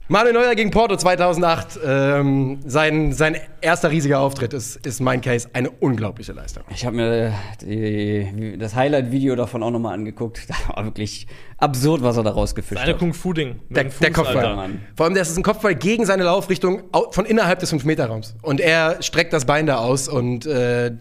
Manuel 0.09 0.35
Neuer 0.35 0.55
gegen 0.55 0.71
Porto 0.71 0.95
2008. 0.97 1.81
Ähm, 1.85 2.61
sein, 2.65 3.13
sein 3.13 3.39
erster 3.61 3.91
riesiger 3.91 4.21
Auftritt 4.21 4.53
ist, 4.53 4.87
ist 4.87 5.01
mein 5.01 5.21
Case 5.21 5.49
eine 5.53 5.69
unglaubliche 5.69 6.33
Leistung. 6.33 6.63
Ich 6.71 6.87
habe 6.87 6.95
mir 6.95 7.33
die, 7.61 8.57
das 8.57 8.77
Highlight-Video 8.77 9.35
davon 9.35 9.65
auch 9.65 9.73
nochmal 9.73 9.95
angeguckt. 9.95 10.41
Das 10.49 10.57
war 10.77 10.85
wirklich 10.85 11.27
absurd, 11.59 12.03
was 12.05 12.17
er 12.17 12.23
da 12.23 12.31
rausgefischt 12.31 12.81
hat. 12.81 12.99
Kung-Fu-Ding. 12.99 13.57
Der, 13.71 13.87
Fuß, 13.91 13.99
der 13.99 14.13
Kopfball. 14.13 14.45
Alter. 14.47 14.71
Vor 14.95 15.07
allem, 15.07 15.15
das 15.17 15.29
ist 15.31 15.39
ein 15.39 15.43
Kopfball 15.43 15.75
gegen 15.75 16.07
seine 16.07 16.23
Laufrichtung 16.23 16.83
au- 16.93 17.11
von 17.11 17.25
innerhalb 17.27 17.59
des 17.59 17.73
5-Meter-Raums. 17.75 18.37
Und 18.43 18.61
er 18.61 19.03
streckt 19.03 19.33
das 19.33 19.45
Bein 19.45 19.67
da 19.67 19.79
aus. 19.79 20.07
Und, 20.09 20.47
äh, 20.47 20.93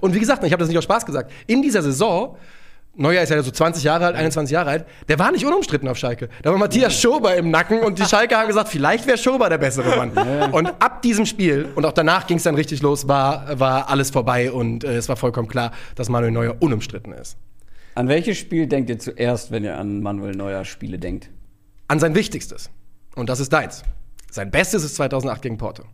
und 0.00 0.14
wie 0.14 0.20
gesagt, 0.20 0.44
ich 0.44 0.52
habe 0.52 0.60
das 0.60 0.68
nicht 0.68 0.78
aus 0.78 0.84
Spaß 0.84 1.06
gesagt, 1.06 1.32
in 1.48 1.60
dieser 1.62 1.82
Saison, 1.82 2.36
Neuer 2.96 3.22
ist 3.22 3.30
ja 3.30 3.42
so 3.42 3.50
20 3.50 3.82
Jahre 3.82 4.06
alt, 4.06 4.16
21 4.16 4.52
Jahre 4.52 4.70
alt, 4.70 4.86
der 5.08 5.18
war 5.18 5.32
nicht 5.32 5.44
unumstritten 5.44 5.88
auf 5.88 5.98
Schalke. 5.98 6.28
Da 6.42 6.50
war 6.50 6.58
Matthias 6.58 7.00
Schober 7.00 7.34
im 7.34 7.50
Nacken 7.50 7.80
und 7.80 7.98
die 7.98 8.04
Schalke 8.08 8.36
haben 8.36 8.46
gesagt, 8.46 8.68
vielleicht 8.68 9.06
wäre 9.06 9.18
Schober 9.18 9.48
der 9.48 9.58
bessere 9.58 9.96
Mann. 9.96 10.52
Und 10.52 10.68
ab 10.80 11.02
diesem 11.02 11.26
Spiel, 11.26 11.68
und 11.74 11.84
auch 11.84 11.92
danach 11.92 12.26
ging 12.26 12.36
es 12.36 12.44
dann 12.44 12.54
richtig 12.54 12.82
los, 12.82 13.08
war, 13.08 13.58
war 13.58 13.88
alles 13.88 14.10
vorbei 14.10 14.52
und 14.52 14.84
äh, 14.84 14.96
es 14.96 15.08
war 15.08 15.16
vollkommen 15.16 15.48
klar, 15.48 15.72
dass 15.96 16.08
Manuel 16.08 16.32
Neuer 16.32 16.56
unumstritten 16.60 17.12
ist. 17.12 17.36
An 17.96 18.08
welches 18.08 18.38
Spiel 18.38 18.66
denkt 18.66 18.90
ihr 18.90 18.98
zuerst, 18.98 19.50
wenn 19.50 19.64
ihr 19.64 19.76
an 19.76 20.00
Manuel 20.00 20.34
Neuer 20.34 20.64
Spiele 20.64 20.98
denkt? 20.98 21.30
An 21.88 21.98
sein 21.98 22.14
Wichtigstes. 22.14 22.70
Und 23.14 23.28
das 23.28 23.40
ist 23.40 23.52
deins. 23.52 23.82
Sein 24.30 24.50
Bestes 24.50 24.82
ist 24.82 24.96
2008 24.96 25.42
gegen 25.42 25.58
Porto. 25.58 25.84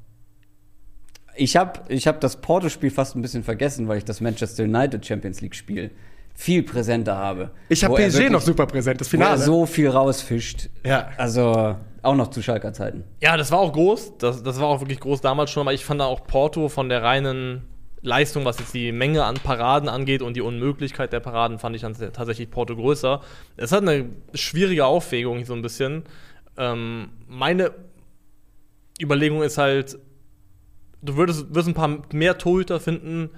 Ich 1.37 1.56
habe 1.56 1.81
ich 1.88 2.06
hab 2.06 2.20
das 2.20 2.41
Porto-Spiel 2.41 2.91
fast 2.91 3.17
ein 3.17 3.23
bisschen 3.23 3.44
vergessen, 3.44 3.88
weil 3.88 3.99
ich 3.99 4.05
das 4.05 4.20
Manchester 4.20 4.64
United 4.64 5.05
Champions 5.05 5.41
League-Spiel 5.41 5.91
viel 6.35 6.62
präsenter 6.62 7.17
habe. 7.17 7.50
Ich 7.69 7.85
habe 7.85 7.94
PSG 7.97 8.31
noch 8.31 8.41
super 8.41 8.67
präsent, 8.67 9.00
das 9.00 9.09
Wo 9.12 9.17
er 9.17 9.21
Finale. 9.21 9.38
so 9.43 9.67
viel 9.67 9.88
rausfischt. 9.88 10.71
Ja. 10.85 11.11
Also 11.17 11.77
auch 12.03 12.15
noch 12.15 12.29
zu 12.29 12.43
Schalker 12.43 12.73
Zeiten. 12.73 13.05
Ja, 13.21 13.37
das 13.37 13.53
war 13.53 13.59
auch 13.59 13.73
groß. 13.73 14.19
Das, 14.19 14.43
das 14.43 14.59
war 14.59 14.69
auch 14.69 14.81
wirklich 14.81 15.00
groß 15.00 15.21
damals 15.21 15.50
schon. 15.50 15.62
Aber 15.62 15.75
ich 15.75 15.85
fand 15.85 16.00
da 16.00 16.06
auch 16.06 16.27
Porto 16.27 16.69
von 16.69 16.88
der 16.88 17.03
reinen 17.03 17.62
Leistung, 18.03 18.44
was 18.47 18.59
jetzt 18.59 18.73
die 18.73 18.93
Menge 18.93 19.25
an 19.25 19.35
Paraden 19.35 19.88
angeht 19.88 20.23
und 20.23 20.35
die 20.35 20.41
Unmöglichkeit 20.41 21.12
der 21.12 21.21
Paraden, 21.21 21.59
fand 21.59 21.77
ich 21.77 21.82
dann 21.82 21.94
tatsächlich 21.94 22.50
Porto 22.50 22.75
größer. 22.75 23.21
Es 23.56 23.73
hat 23.73 23.83
eine 23.83 24.06
schwierige 24.33 24.87
Aufwägung 24.87 25.44
so 25.44 25.53
ein 25.53 25.61
bisschen. 25.61 26.05
Ähm, 26.56 27.11
meine 27.29 27.73
Überlegung 29.00 29.43
ist 29.43 29.59
halt, 29.59 29.99
du 31.03 31.17
würdest, 31.17 31.55
wirst 31.55 31.69
ein 31.69 31.75
paar 31.75 31.99
mehr 32.12 32.38
Torhüter 32.38 32.81
finden, 32.81 33.31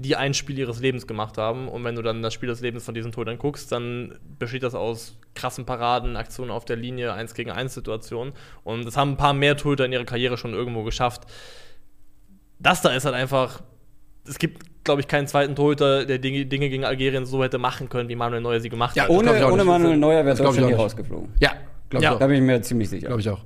die 0.00 0.16
ein 0.16 0.34
Spiel 0.34 0.58
ihres 0.58 0.80
Lebens 0.80 1.06
gemacht 1.06 1.38
haben. 1.38 1.68
Und 1.68 1.84
wenn 1.84 1.94
du 1.94 2.02
dann 2.02 2.22
das 2.22 2.34
Spiel 2.34 2.48
des 2.48 2.60
Lebens 2.60 2.84
von 2.84 2.94
diesen 2.94 3.12
Torhütern 3.12 3.38
guckst, 3.38 3.70
dann 3.72 4.18
besteht 4.38 4.62
das 4.62 4.74
aus 4.74 5.16
krassen 5.34 5.64
Paraden, 5.66 6.16
Aktionen 6.16 6.50
auf 6.50 6.64
der 6.64 6.76
Linie, 6.76 7.12
1 7.12 7.34
gegen 7.34 7.50
1 7.50 7.74
Situationen. 7.74 8.32
Und 8.64 8.84
das 8.84 8.96
haben 8.96 9.12
ein 9.12 9.16
paar 9.16 9.32
mehr 9.34 9.56
Torhüter 9.56 9.84
in 9.84 9.92
ihrer 9.92 10.04
Karriere 10.04 10.36
schon 10.36 10.52
irgendwo 10.54 10.82
geschafft. 10.82 11.22
Das 12.58 12.82
da 12.82 12.90
ist 12.90 13.04
halt 13.04 13.14
einfach. 13.14 13.62
Es 14.28 14.38
gibt, 14.38 14.84
glaube 14.84 15.00
ich, 15.00 15.08
keinen 15.08 15.26
zweiten 15.26 15.56
Torhüter, 15.56 16.04
der 16.04 16.18
Dinge, 16.18 16.44
Dinge 16.46 16.68
gegen 16.68 16.84
Algerien 16.84 17.24
so 17.24 17.42
hätte 17.42 17.58
machen 17.58 17.88
können, 17.88 18.08
wie 18.08 18.16
Manuel 18.16 18.42
Neuer 18.42 18.60
sie 18.60 18.68
gemacht 18.68 18.94
Ja, 18.96 19.04
hat. 19.04 19.10
Ohne, 19.10 19.46
ohne. 19.50 19.64
Manuel 19.64 19.96
Neuer 19.96 20.24
wäre 20.24 20.36
Deutschland 20.36 20.48
auch 20.48 20.54
hier 20.56 20.66
nicht. 20.66 20.78
rausgeflogen. 20.78 21.30
Ja, 21.40 21.52
glaube 21.90 22.04
Ja. 22.04 22.12
ich 22.14 22.18
Da 22.18 22.26
bin 22.26 22.36
ich 22.36 22.42
mir 22.42 22.62
ziemlich 22.62 22.88
sicher. 22.88 23.08
Glaube 23.08 23.20
ich 23.20 23.28
auch. 23.28 23.40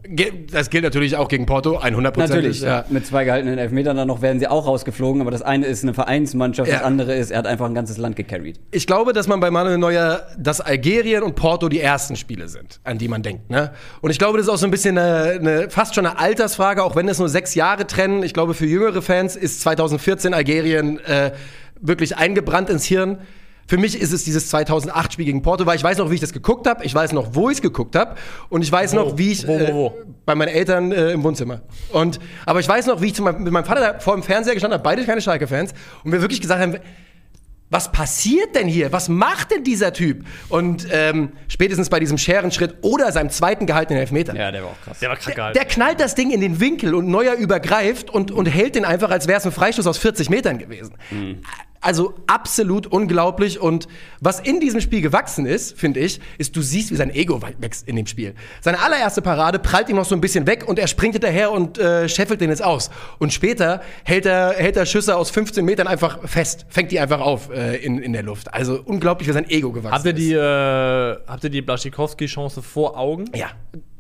Das 0.53 0.71
gilt 0.71 0.85
natürlich 0.85 1.17
auch 1.17 1.29
gegen 1.29 1.47
Porto, 1.47 1.79
100 1.79 2.17
Natürlich, 2.17 2.61
Ja. 2.61 2.85
mit 2.91 3.07
zwei 3.07 3.25
gehaltenen 3.25 3.59
Elfmetern 3.59 3.97
dann 3.97 4.07
noch 4.09 4.23
wären 4.23 4.39
sie 4.39 4.47
auch 4.47 4.67
rausgeflogen, 4.67 5.21
aber 5.23 5.31
das 5.31 5.43
eine 5.43 5.67
ist 5.67 5.83
eine 5.83 5.95
Vereinsmannschaft, 5.95 6.71
das 6.71 6.81
Ja. 6.81 6.87
andere 6.87 7.15
ist, 7.15 7.31
er 7.31 7.39
hat 7.39 7.47
einfach 7.47 7.67
ein 7.67 7.75
ganzes 7.75 7.97
Land 7.99 8.17
gecarried. 8.17 8.61
Ich 8.71 8.87
glaube, 8.87 9.13
dass 9.13 9.27
man 9.27 9.41
bei 9.41 9.51
Manuel 9.51 9.79
Neuer, 9.79 10.23
dass 10.39 10.61
Algerien 10.61 11.23
und 11.23 11.35
Porto 11.35 11.69
die 11.69 11.81
ersten 11.81 12.17
Spiele 12.17 12.49
sind, 12.49 12.81
an 12.85 12.99
die 12.99 13.09
man 13.09 13.23
denkt. 13.23 13.51
Ne? 13.51 13.73
Und 14.03 14.11
ich 14.11 14.19
glaube, 14.19 14.39
das 14.39 14.47
ist 14.47 14.53
auch 14.53 14.59
so 14.59 14.67
ein 14.67 14.71
bisschen 14.71 14.99
eine, 14.99 15.39
eine, 15.41 15.71
fast 15.71 15.95
schon 15.95 16.07
eine 16.07 16.19
Altersfrage, 16.19 16.85
auch 16.85 16.95
wenn 16.97 17.09
es 17.09 17.19
nur 17.19 17.29
sechs 17.29 17.55
Jahre 17.55 17.87
trennen. 17.87 18.23
Ich 18.23 18.35
glaube, 18.35 18.55
für 18.55 18.67
jüngere 18.67 19.03
Fans 19.03 19.37
ist 19.37 19.63
2014 19.63 20.35
Algerien 20.35 21.01
äh, 21.07 21.33
wirklich 21.81 22.17
eingebrannt 22.17 22.69
ins 22.71 22.85
Hirn. 22.85 23.19
Für 23.67 23.79
mich 23.79 23.99
ist 24.01 24.13
es 24.13 24.25
dieses 24.25 24.53
2008-Spiel 24.53 25.25
gegen 25.25 25.43
Porto, 25.43 25.65
weil 25.67 25.77
ich 25.77 25.85
weiß 25.85 25.99
noch, 25.99 26.11
wie 26.11 26.15
ich 26.17 26.21
das 26.21 26.33
geguckt 26.33 26.67
habe, 26.67 26.85
ich 26.85 26.95
weiß 26.95 27.13
noch, 27.13 27.35
wo 27.35 27.49
ich 27.51 27.57
es 27.57 27.63
geguckt 27.63 27.97
habe 27.97 28.15
und 28.51 28.63
ich 28.63 28.71
weiß 28.71 28.93
Wo? 28.93 28.97
noch, 28.97 29.19
wie 29.19 29.33
ich 29.33 29.47
Wo, 29.47 29.59
wo, 29.59 29.73
wo? 29.73 29.87
Äh, 29.89 30.05
bei 30.27 30.35
meinen 30.35 30.49
Eltern 30.49 30.93
äh, 30.93 31.13
im 31.13 31.23
Wohnzimmer. 31.23 31.63
Und 31.93 32.19
aber 32.47 32.61
ich 32.61 32.69
weiß 32.69 32.87
noch, 32.87 33.01
wie 33.01 33.07
ich 33.07 33.15
zu 33.15 33.23
meinem, 33.23 33.43
mit 33.43 33.53
meinem 33.53 33.65
Vater 33.65 33.81
da 33.81 33.99
vor 34.01 34.15
dem 34.15 34.23
Fernseher 34.23 34.55
gestanden 34.55 34.75
habe, 34.79 34.85
beide 34.85 35.05
keine 35.05 35.21
Schalke-Fans, 35.21 35.73
und 36.05 36.13
wir 36.13 36.21
wirklich 36.21 36.41
gesagt 36.41 36.61
haben, 36.61 36.77
was 37.71 37.91
passiert 37.91 38.55
denn 38.55 38.69
hier? 38.69 38.93
Was 38.93 39.09
macht 39.09 39.51
denn 39.51 39.65
dieser 39.65 39.93
Typ? 39.93 40.25
Und 40.49 40.87
ähm, 40.93 41.33
spätestens 41.49 41.89
bei 41.89 41.99
diesem 41.99 42.19
Scherenschritt 42.19 42.77
oder 42.83 43.11
seinem 43.11 43.31
zweiten 43.31 43.67
gehaltenen 43.67 43.99
Elfmeter. 44.01 44.37
Ja, 44.37 44.53
der 44.53 44.63
war 44.63 44.71
auch 44.71 44.81
krass. 44.85 44.99
Der 45.01 45.09
war 45.09 45.17
Der, 45.17 45.35
gehalten. 45.35 45.59
der 45.59 45.65
knallt 45.67 45.99
das 45.99 46.15
Ding 46.15 46.31
in 46.31 46.41
den 46.41 46.61
Winkel 46.61 46.95
und 46.95 47.09
Neuer 47.09 47.35
übergreift 47.35 48.11
und, 48.11 48.31
und 48.31 48.47
hält 48.47 48.77
den 48.77 48.85
einfach, 48.85 49.11
als 49.11 49.27
wäre 49.27 49.39
es 49.39 49.47
ein 49.47 49.51
Freistoß 49.51 49.87
aus 49.89 49.99
40 49.99 50.31
Metern 50.31 50.59
gewesen. 50.59 50.95
Also 51.85 52.15
absolut 52.27 52.87
unglaublich. 52.87 53.61
Und 53.61 53.89
was 54.21 54.41
in 54.41 54.59
diesem 54.59 54.81
Spiel 54.81 55.03
gewachsen 55.03 55.45
ist, 55.45 55.79
finde 55.79 56.01
ich, 56.01 56.19
ist, 56.39 56.57
du 56.57 56.63
siehst, 56.63 56.91
wie 56.91 56.97
sein 56.97 57.15
Ego 57.15 57.41
wächst 57.59 57.87
in 57.87 57.97
dem 57.97 58.07
Spiel. 58.07 58.35
Seine 58.63 58.81
allererste 58.81 59.21
Parade 59.21 59.59
prallt 59.59 59.91
ihm 59.91 59.97
noch 59.97 60.07
so 60.07 60.15
ein 60.15 60.21
bisschen 60.23 60.47
weg 60.47 60.67
und 60.67 60.79
er 60.79 60.87
springt 60.87 61.15
hinterher 61.15 61.53
und 61.53 61.77
äh, 61.79 62.09
scheffelt 62.09 62.41
den 62.41 62.49
jetzt 62.49 62.65
aus. 62.65 62.91
Und 63.19 63.33
später 63.35 63.83
hält 64.05 64.25
er, 64.25 64.55
hält 64.55 64.77
er 64.79 64.87
Schüsse 64.87 65.15
aus 65.15 65.31
15 65.31 65.63
Metern 65.65 65.87
einfach 65.87 66.27
fest, 66.27 66.65
fängt 66.69 66.91
die 66.91 66.99
einfach 67.01 67.21
auf 67.21 67.51
äh, 67.51 67.77
in, 67.77 67.99
in 67.99 68.15
der 68.15 68.23
Luft. 68.23 68.53
Also 68.55 68.81
unglaublich, 68.83 69.29
wie 69.29 69.33
sein 69.33 69.49
Ego 69.51 69.71
gewachsen 69.71 69.95
Habt 69.95 70.07
ihr 70.07 70.13
ist. 70.13 70.19
die, 70.19 70.33
äh, 70.33 71.17
habt 71.27 71.45
ihr 71.45 71.51
die 71.51 71.61
Blaschikowski-Chance 71.63 72.63
vor 72.63 72.99
Augen? 72.99 73.27
Ja, 73.35 73.49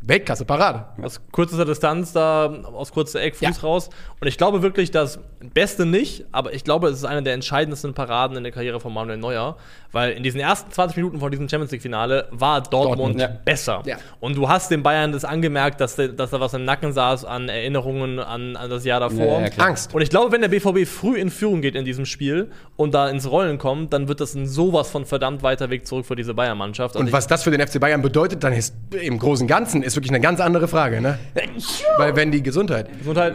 Weltklasse 0.07 0.45
Parade. 0.45 0.85
Aus 1.03 1.21
kurzer 1.33 1.65
Distanz 1.65 2.13
da, 2.13 2.47
aus 2.73 2.93
kurzer 2.93 3.23
Eck, 3.23 3.37
Fuß 3.37 3.43
Ja. 3.43 3.63
raus. 3.63 3.89
Und 4.21 4.29
ich 4.29 4.37
glaube 4.37 4.63
wirklich, 4.63 4.91
das 4.91 5.19
Beste 5.55 5.87
nicht, 5.87 6.25
aber 6.33 6.53
ich 6.53 6.65
glaube, 6.65 6.89
es 6.89 6.99
ist 6.99 7.05
eine 7.05 7.23
der 7.23 7.35
entscheidendsten 7.35 7.95
Paraden 7.95 8.37
in 8.37 8.43
der 8.43 8.53
Karriere 8.53 8.81
von 8.81 8.93
Manuel 8.93 9.19
Neuer. 9.19 9.57
Weil 9.93 10.13
in 10.13 10.23
diesen 10.23 10.41
ersten 10.41 10.73
20 10.73 10.97
Minuten 10.97 11.21
von 11.21 11.31
diesem 11.31 11.49
Champions 11.49 11.71
League-Finale 11.71 12.27
war 12.33 12.61
Dortmund, 12.63 12.99
Dortmund, 12.99 13.21
ja. 13.21 13.29
besser. 13.45 13.83
Ja. 13.87 13.97
Und 14.19 14.37
du 14.37 14.49
hast 14.49 14.71
den 14.71 14.83
Bayern 14.83 15.13
das 15.13 15.25
angemerkt, 15.25 15.81
dass, 15.81 15.95
dass 15.97 16.31
da 16.31 16.41
was 16.41 16.53
im 16.55 16.65
Nacken 16.65 16.93
saß 16.93 17.25
an 17.25 17.49
Erinnerungen 17.49 18.19
an, 18.19 18.57
an 18.57 18.71
das 18.71 18.85
Jahr 18.85 19.01
davor. 19.01 19.45
Angst. 19.59 19.95
Und 19.95 20.03
ich 20.03 20.11
glaube, 20.11 20.33
wenn 20.33 20.41
der 20.41 20.49
BVB 20.49 20.87
früh 20.87 21.17
in 21.17 21.31
Führung 21.31 21.61
geht 21.63 21.77
in 21.77 21.85
diesem 21.85 22.07
Spiel 22.07 22.51
und 22.77 22.93
da 22.93 23.09
ins 23.09 23.31
Rollen 23.31 23.59
kommt, 23.59 23.93
dann 23.93 24.09
wird 24.09 24.21
das 24.21 24.35
ein 24.35 24.47
sowas 24.47 24.91
von 24.91 25.07
verdammt 25.07 25.43
weiter 25.43 25.71
Weg 25.71 25.87
zurück 25.87 26.07
für 26.07 26.17
diese 26.17 26.35
Bayern-Mannschaft. 26.35 26.97
Also 26.97 27.07
Und 27.07 27.13
was 27.13 27.27
das 27.29 27.45
für 27.45 27.53
den 27.53 27.65
FC 27.67 27.79
Bayern 27.79 28.03
bedeutet, 28.03 28.43
dann 28.43 28.53
ist 28.53 28.75
im 29.01 29.19
Großen 29.19 29.45
und 29.45 29.49
Ganzen 29.49 29.83
ist 29.83 29.94
wirklich 29.97 30.11
eine 30.11 30.21
ganz 30.21 30.41
andere 30.41 30.69
Frage, 30.69 31.01
ne? 31.01 31.19
Weil 31.99 32.17
wenn 32.17 32.31
die 32.33 32.43
Gesundheit. 32.43 32.89
ich, 32.93 32.99
Gesundheit, 32.99 33.35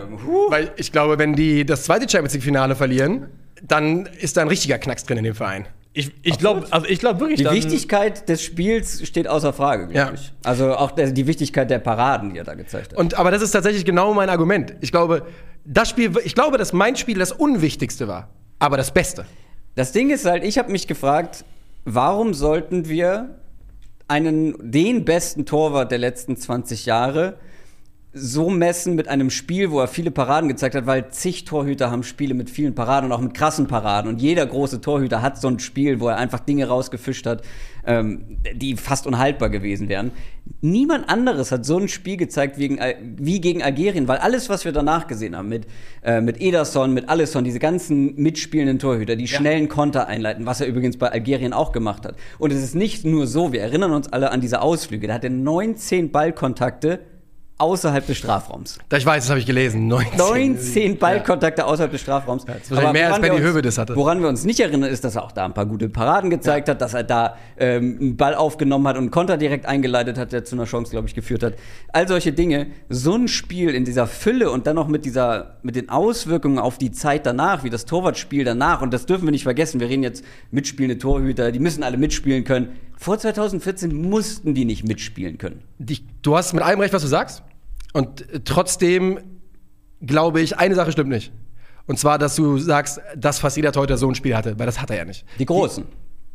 Weil 0.50 0.72
ich 0.78 0.92
glaube, 0.92 1.18
wenn 1.18 1.34
die 1.34 1.66
das 1.66 1.84
zweite 1.84 2.10
Champions 2.10 2.34
League 2.34 2.44
Finale 2.44 2.76
verlieren, 2.76 3.28
dann 3.64 4.06
ist 4.20 4.38
da 4.38 4.42
ein 4.42 4.48
richtiger 4.48 4.78
Knacks 4.78 5.04
drin 5.06 5.18
in 5.18 5.24
dem 5.26 5.36
Verein. 5.36 5.66
ich, 5.94 6.12
ich 6.24 6.38
glaube 6.38 6.68
also 6.72 6.86
ich 6.88 7.00
glaub 7.00 7.20
wirklich, 7.20 7.38
Die 7.40 7.44
dann, 7.44 7.56
Wichtigkeit 7.56 8.30
des 8.30 8.42
Spiels 8.44 9.06
steht 9.08 9.28
außer 9.28 9.52
Frage, 9.54 9.88
glaube 9.88 9.98
Ja. 9.98 10.14
ich. 10.14 10.32
Also 10.44 10.76
auch 10.76 10.92
der, 10.92 11.12
die 11.12 11.28
Wichtigkeit 11.28 11.70
der 11.70 11.80
Paraden, 11.80 12.32
die 12.34 12.38
er 12.40 12.44
da 12.46 12.54
gezeigt 12.54 12.92
hat. 12.94 12.98
Und 13.00 13.16
aber 13.16 13.32
das 13.32 13.42
ist 13.42 13.52
tatsächlich 13.52 13.84
genau 13.86 14.14
mein 14.14 14.30
Argument. 14.30 14.76
Ich 14.82 14.92
glaube, 14.92 15.26
das 15.66 15.90
Spiel, 15.90 16.12
ich 16.24 16.36
glaube, 16.36 16.58
dass 16.58 16.72
mein 16.74 16.96
Spiel 16.96 17.18
das 17.18 17.32
unwichtigste 17.32 18.08
war, 18.08 18.30
aber 18.60 18.78
das 18.78 18.92
Beste. 18.94 19.26
Das 19.76 19.92
Ding 19.92 20.10
ist 20.10 20.26
halt, 20.26 20.44
ich 20.44 20.58
habe 20.58 20.72
mich 20.72 20.88
gefragt, 20.88 21.44
warum 21.86 22.34
sollten 22.34 22.88
wir 22.88 23.39
einen, 24.10 24.56
den 24.60 25.06
besten 25.06 25.46
Torwart 25.46 25.92
der 25.92 26.00
letzten 26.00 26.36
20 26.36 26.86
Jahre 26.86 27.38
so 28.12 28.50
messen 28.50 28.96
mit 28.96 29.08
einem 29.08 29.30
Spiel, 29.30 29.70
wo 29.70 29.80
er 29.80 29.88
viele 29.88 30.10
Paraden 30.10 30.50
gezeigt 30.50 30.74
hat, 30.74 30.88
weil 30.88 31.10
zig 31.12 31.46
Torhüter 31.46 31.92
haben 31.92 32.02
Spiele 32.02 32.34
mit 32.34 32.50
vielen 32.50 32.74
Paraden 32.74 33.12
und 33.12 33.16
auch 33.16 33.22
mit 33.22 33.36
krassen 33.36 33.68
Paraden. 33.68 34.10
Und 34.10 34.20
jeder 34.20 34.46
große 34.48 34.82
Torhüter 34.82 35.22
hat 35.22 35.40
so 35.40 35.48
ein 35.48 35.60
Spiel, 35.60 36.00
wo 36.00 36.08
er 36.08 36.18
einfach 36.18 36.40
Dinge 36.40 36.68
rausgefischt 36.68 37.28
hat, 37.28 37.44
ähm, 37.86 38.40
die 38.54 38.76
fast 38.78 39.06
unhaltbar 39.06 39.50
gewesen 39.50 39.90
wären. 39.90 40.12
Niemand 40.62 41.08
anderes 41.10 41.52
hat 41.54 41.66
so 41.66 41.78
ein 41.78 41.88
Spiel 41.88 42.18
gezeigt 42.18 42.58
wie, 42.58 42.80
Al- 42.80 42.96
wie 43.18 43.40
gegen 43.40 43.64
Algerien, 43.64 44.08
weil 44.10 44.18
alles, 44.18 44.50
was 44.50 44.66
wir 44.66 44.74
danach 44.74 45.08
gesehen 45.08 45.38
haben, 45.38 45.48
mit, 45.48 45.66
äh, 46.04 46.20
mit 46.20 46.42
Ederson, 46.42 46.94
mit 46.94 47.08
Alisson, 47.08 47.46
diese 47.46 47.60
ganzen 47.60 48.16
mitspielenden 48.16 48.78
Torhüter, 48.78 49.16
die 49.16 49.28
schnellen 49.28 49.70
Konter 49.70 50.08
einleiten, 50.08 50.46
was 50.46 50.60
er 50.60 50.68
übrigens 50.68 50.98
bei 50.98 51.10
Algerien 51.10 51.54
auch 51.54 51.72
gemacht 51.72 52.06
hat. 52.06 52.16
Und 52.40 52.52
es 52.52 52.62
ist 52.62 52.76
nicht 52.76 53.06
nur 53.06 53.26
so, 53.26 53.54
wir 53.54 53.62
erinnern 53.62 53.92
uns 53.94 54.12
alle 54.12 54.32
an 54.32 54.42
diese 54.42 54.62
Ausflüge, 54.62 55.08
da 55.08 55.14
hat 55.14 55.24
er 55.24 55.30
19 55.30 56.12
Ballkontakte 56.12 57.00
außerhalb 57.60 58.08
des 58.08 58.18
Strafraums. 58.18 58.80
Da 58.88 58.98
ich 58.98 59.06
weiß, 59.06 59.24
das 59.24 59.30
habe 59.30 59.40
ich 59.40 59.46
gelesen. 59.46 59.88
19. 59.88 60.18
19 60.18 60.98
Ballkontakte 60.98 61.66
außerhalb 61.66 61.92
des 61.92 62.02
Strafraums. 62.02 62.44
ist 62.44 62.72
wahrscheinlich 62.72 62.94
mehr, 62.94 63.14
als 63.14 63.22
Benny 63.22 63.40
Höwe 63.40 63.62
das 63.62 63.78
hatte. 63.78 63.96
Woran 63.96 64.22
wir 64.22 64.30
uns 64.30 64.46
nicht 64.46 64.62
erinnern, 64.62 64.90
ist, 64.90 65.04
dass 65.04 65.16
er 65.16 65.24
auch 65.24 65.34
da 65.34 65.46
ein 65.46 65.54
paar 65.54 65.66
gute 65.66 65.90
Paraden 65.90 66.30
gezeigt 66.30 66.70
hat, 66.70 66.82
dass 66.82 66.94
er 66.94 67.04
da 67.04 67.36
ähm, 67.58 67.98
einen 68.00 68.18
Ball 68.18 68.34
aufgenommen 68.34 68.88
hat 68.88 68.96
und 68.96 69.04
einen 69.04 69.12
Konter 69.12 69.38
direkt 69.38 69.66
eingeleitet 69.66 70.18
hat, 70.18 70.32
der 70.32 70.46
zu 70.46 70.56
einer 70.56 70.66
Chance, 70.66 70.92
glaube 70.92 71.08
ich, 71.08 71.16
geführt 71.16 71.44
hat. 71.44 71.56
All 71.92 72.08
solche 72.08 72.32
Dinge. 72.32 72.68
So 72.88 73.16
ein 73.16 73.28
Spiel 73.28 73.76
in 73.76 73.84
dieser 73.84 74.08
Fülle 74.08 74.52
und 74.52 74.66
dann 74.66 74.76
noch 74.76 74.88
mit 74.88 75.04
dieser, 75.04 75.58
mit 75.62 75.76
den 75.76 75.90
Auswirkungen 75.90 76.60
auf 76.60 76.78
die 76.78 76.92
Zeit 76.92 77.26
danach, 77.26 77.66
wie 77.66 77.70
das 77.70 77.86
Torwartspiel 77.86 78.46
danach. 78.46 78.82
Und 78.82 78.94
das 78.94 79.06
dürfen 79.06 79.26
wir 79.26 79.32
nicht 79.32 79.44
vergessen. 79.44 79.82
Wir 79.82 79.90
reden 79.90 80.04
jetzt 80.04 80.24
mitspielende 80.52 80.98
Torhüter, 80.98 81.52
die 81.52 81.60
müssen 81.60 81.84
alle 81.84 81.98
mitspielen 81.98 82.46
können. 82.46 82.70
Vor 82.96 83.18
2014 83.18 83.94
mussten 83.94 84.54
die 84.54 84.66
nicht 84.66 84.86
mitspielen 84.86 85.38
können. 85.38 85.62
Die, 85.78 86.00
du 86.22 86.36
hast 86.36 86.54
mit 86.54 86.64
allem 86.64 86.80
recht, 86.82 86.94
was 86.94 87.02
du 87.02 87.08
sagst. 87.08 87.44
Und 87.94 88.26
trotzdem 88.46 89.20
glaube 90.02 90.42
ich, 90.42 90.58
eine 90.58 90.76
Sache 90.76 90.92
stimmt 90.92 91.10
nicht. 91.10 91.32
Und 91.88 91.98
zwar, 91.98 92.18
dass 92.18 92.36
du 92.36 92.58
sagst, 92.58 93.02
dass 93.18 93.40
fast 93.40 93.58
jeder 93.58 93.72
Torhüter 93.72 93.98
so 93.98 94.08
ein 94.08 94.16
Spiel 94.16 94.36
hatte, 94.36 94.58
weil 94.60 94.66
das 94.66 94.80
hat 94.82 94.92
er 94.92 94.98
ja 94.98 95.06
nicht. 95.06 95.26
Die 95.40 95.46
Großen. 95.46 95.86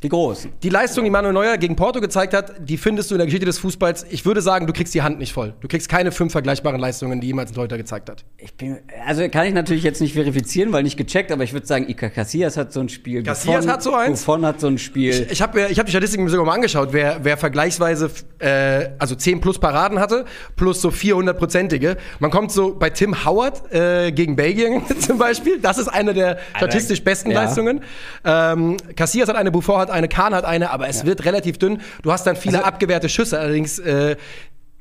Die 0.04 0.10
Großen. 0.10 0.52
Die 0.62 0.68
Leistung, 0.68 1.04
die 1.04 1.10
Manuel 1.10 1.32
Neuer 1.32 1.56
gegen 1.56 1.76
Porto 1.76 1.98
gezeigt 1.98 2.34
hat, 2.34 2.52
die 2.58 2.76
findest 2.76 3.10
du 3.10 3.14
in 3.14 3.20
der 3.20 3.24
Geschichte 3.26 3.46
des 3.46 3.56
Fußballs. 3.56 4.04
Ich 4.10 4.26
würde 4.26 4.42
sagen, 4.42 4.66
du 4.66 4.74
kriegst 4.74 4.92
die 4.92 5.00
Hand 5.00 5.18
nicht 5.18 5.32
voll. 5.32 5.54
Du 5.62 5.66
kriegst 5.66 5.88
keine 5.88 6.12
fünf 6.12 6.32
vergleichbaren 6.32 6.78
Leistungen, 6.78 7.22
die 7.22 7.28
jemals 7.28 7.50
ein 7.50 7.54
Torhüter 7.54 7.78
gezeigt 7.78 8.10
hat. 8.10 8.22
Ich 8.36 8.52
bin, 8.52 8.80
also 9.06 9.26
kann 9.30 9.46
ich 9.46 9.54
natürlich 9.54 9.82
jetzt 9.82 10.02
nicht 10.02 10.12
verifizieren, 10.12 10.74
weil 10.74 10.82
nicht 10.82 10.98
gecheckt, 10.98 11.32
aber 11.32 11.42
ich 11.42 11.54
würde 11.54 11.66
sagen, 11.66 11.88
Iker 11.88 12.10
Casillas 12.10 12.58
hat 12.58 12.70
so 12.70 12.80
ein 12.80 12.90
Spiel. 12.90 13.22
Casillas 13.22 13.60
Buffon- 13.64 13.72
hat 13.72 13.82
so 13.82 13.94
eins? 13.94 14.20
Buffon 14.20 14.44
hat 14.44 14.60
so 14.60 14.66
ein 14.66 14.76
Spiel. 14.76 15.26
Ich 15.30 15.40
habe 15.40 15.58
mir, 15.58 15.70
ich 15.70 15.78
hab 15.78 15.86
die 15.86 15.92
Statistiken 15.92 16.24
mir 16.24 16.28
sogar 16.30 16.44
mal 16.44 16.52
angeschaut, 16.52 16.90
wer, 16.92 17.20
wer 17.22 17.38
vergleichsweise 17.38 18.10
äh, 18.40 18.90
also 18.98 19.14
10 19.14 19.40
plus 19.40 19.58
Paraden 19.58 20.00
hatte, 20.00 20.26
plus 20.54 20.82
so 20.82 20.90
400-prozentige. 20.90 21.96
Man 22.18 22.30
kommt 22.30 22.52
so 22.52 22.74
bei 22.74 22.90
Tim 22.90 23.24
Howard 23.24 23.72
äh, 23.72 24.12
gegen 24.12 24.36
Belgien 24.36 24.82
zum 25.00 25.16
Beispiel. 25.16 25.60
Das 25.60 25.78
ist 25.78 25.88
eine 25.88 26.12
der 26.12 26.36
statistisch 26.58 27.02
besten 27.02 27.30
ja. 27.30 27.44
Leistungen. 27.44 27.80
Ähm, 28.22 28.76
Casillas 28.96 29.30
hat 29.30 29.36
eine, 29.36 29.50
Buffon 29.50 29.78
hat 29.78 29.93
eine, 29.94 30.08
Kahn 30.08 30.34
hat 30.34 30.44
eine, 30.44 30.70
aber 30.70 30.88
es 30.88 31.04
wird 31.06 31.24
relativ 31.24 31.58
dünn. 31.58 31.80
Du 32.02 32.12
hast 32.12 32.26
dann 32.26 32.36
viele 32.36 32.58
Also- 32.58 32.68
abgewehrte 32.68 33.08
Schüsse. 33.08 33.38
Allerdings, 33.38 33.78
äh, 33.78 34.16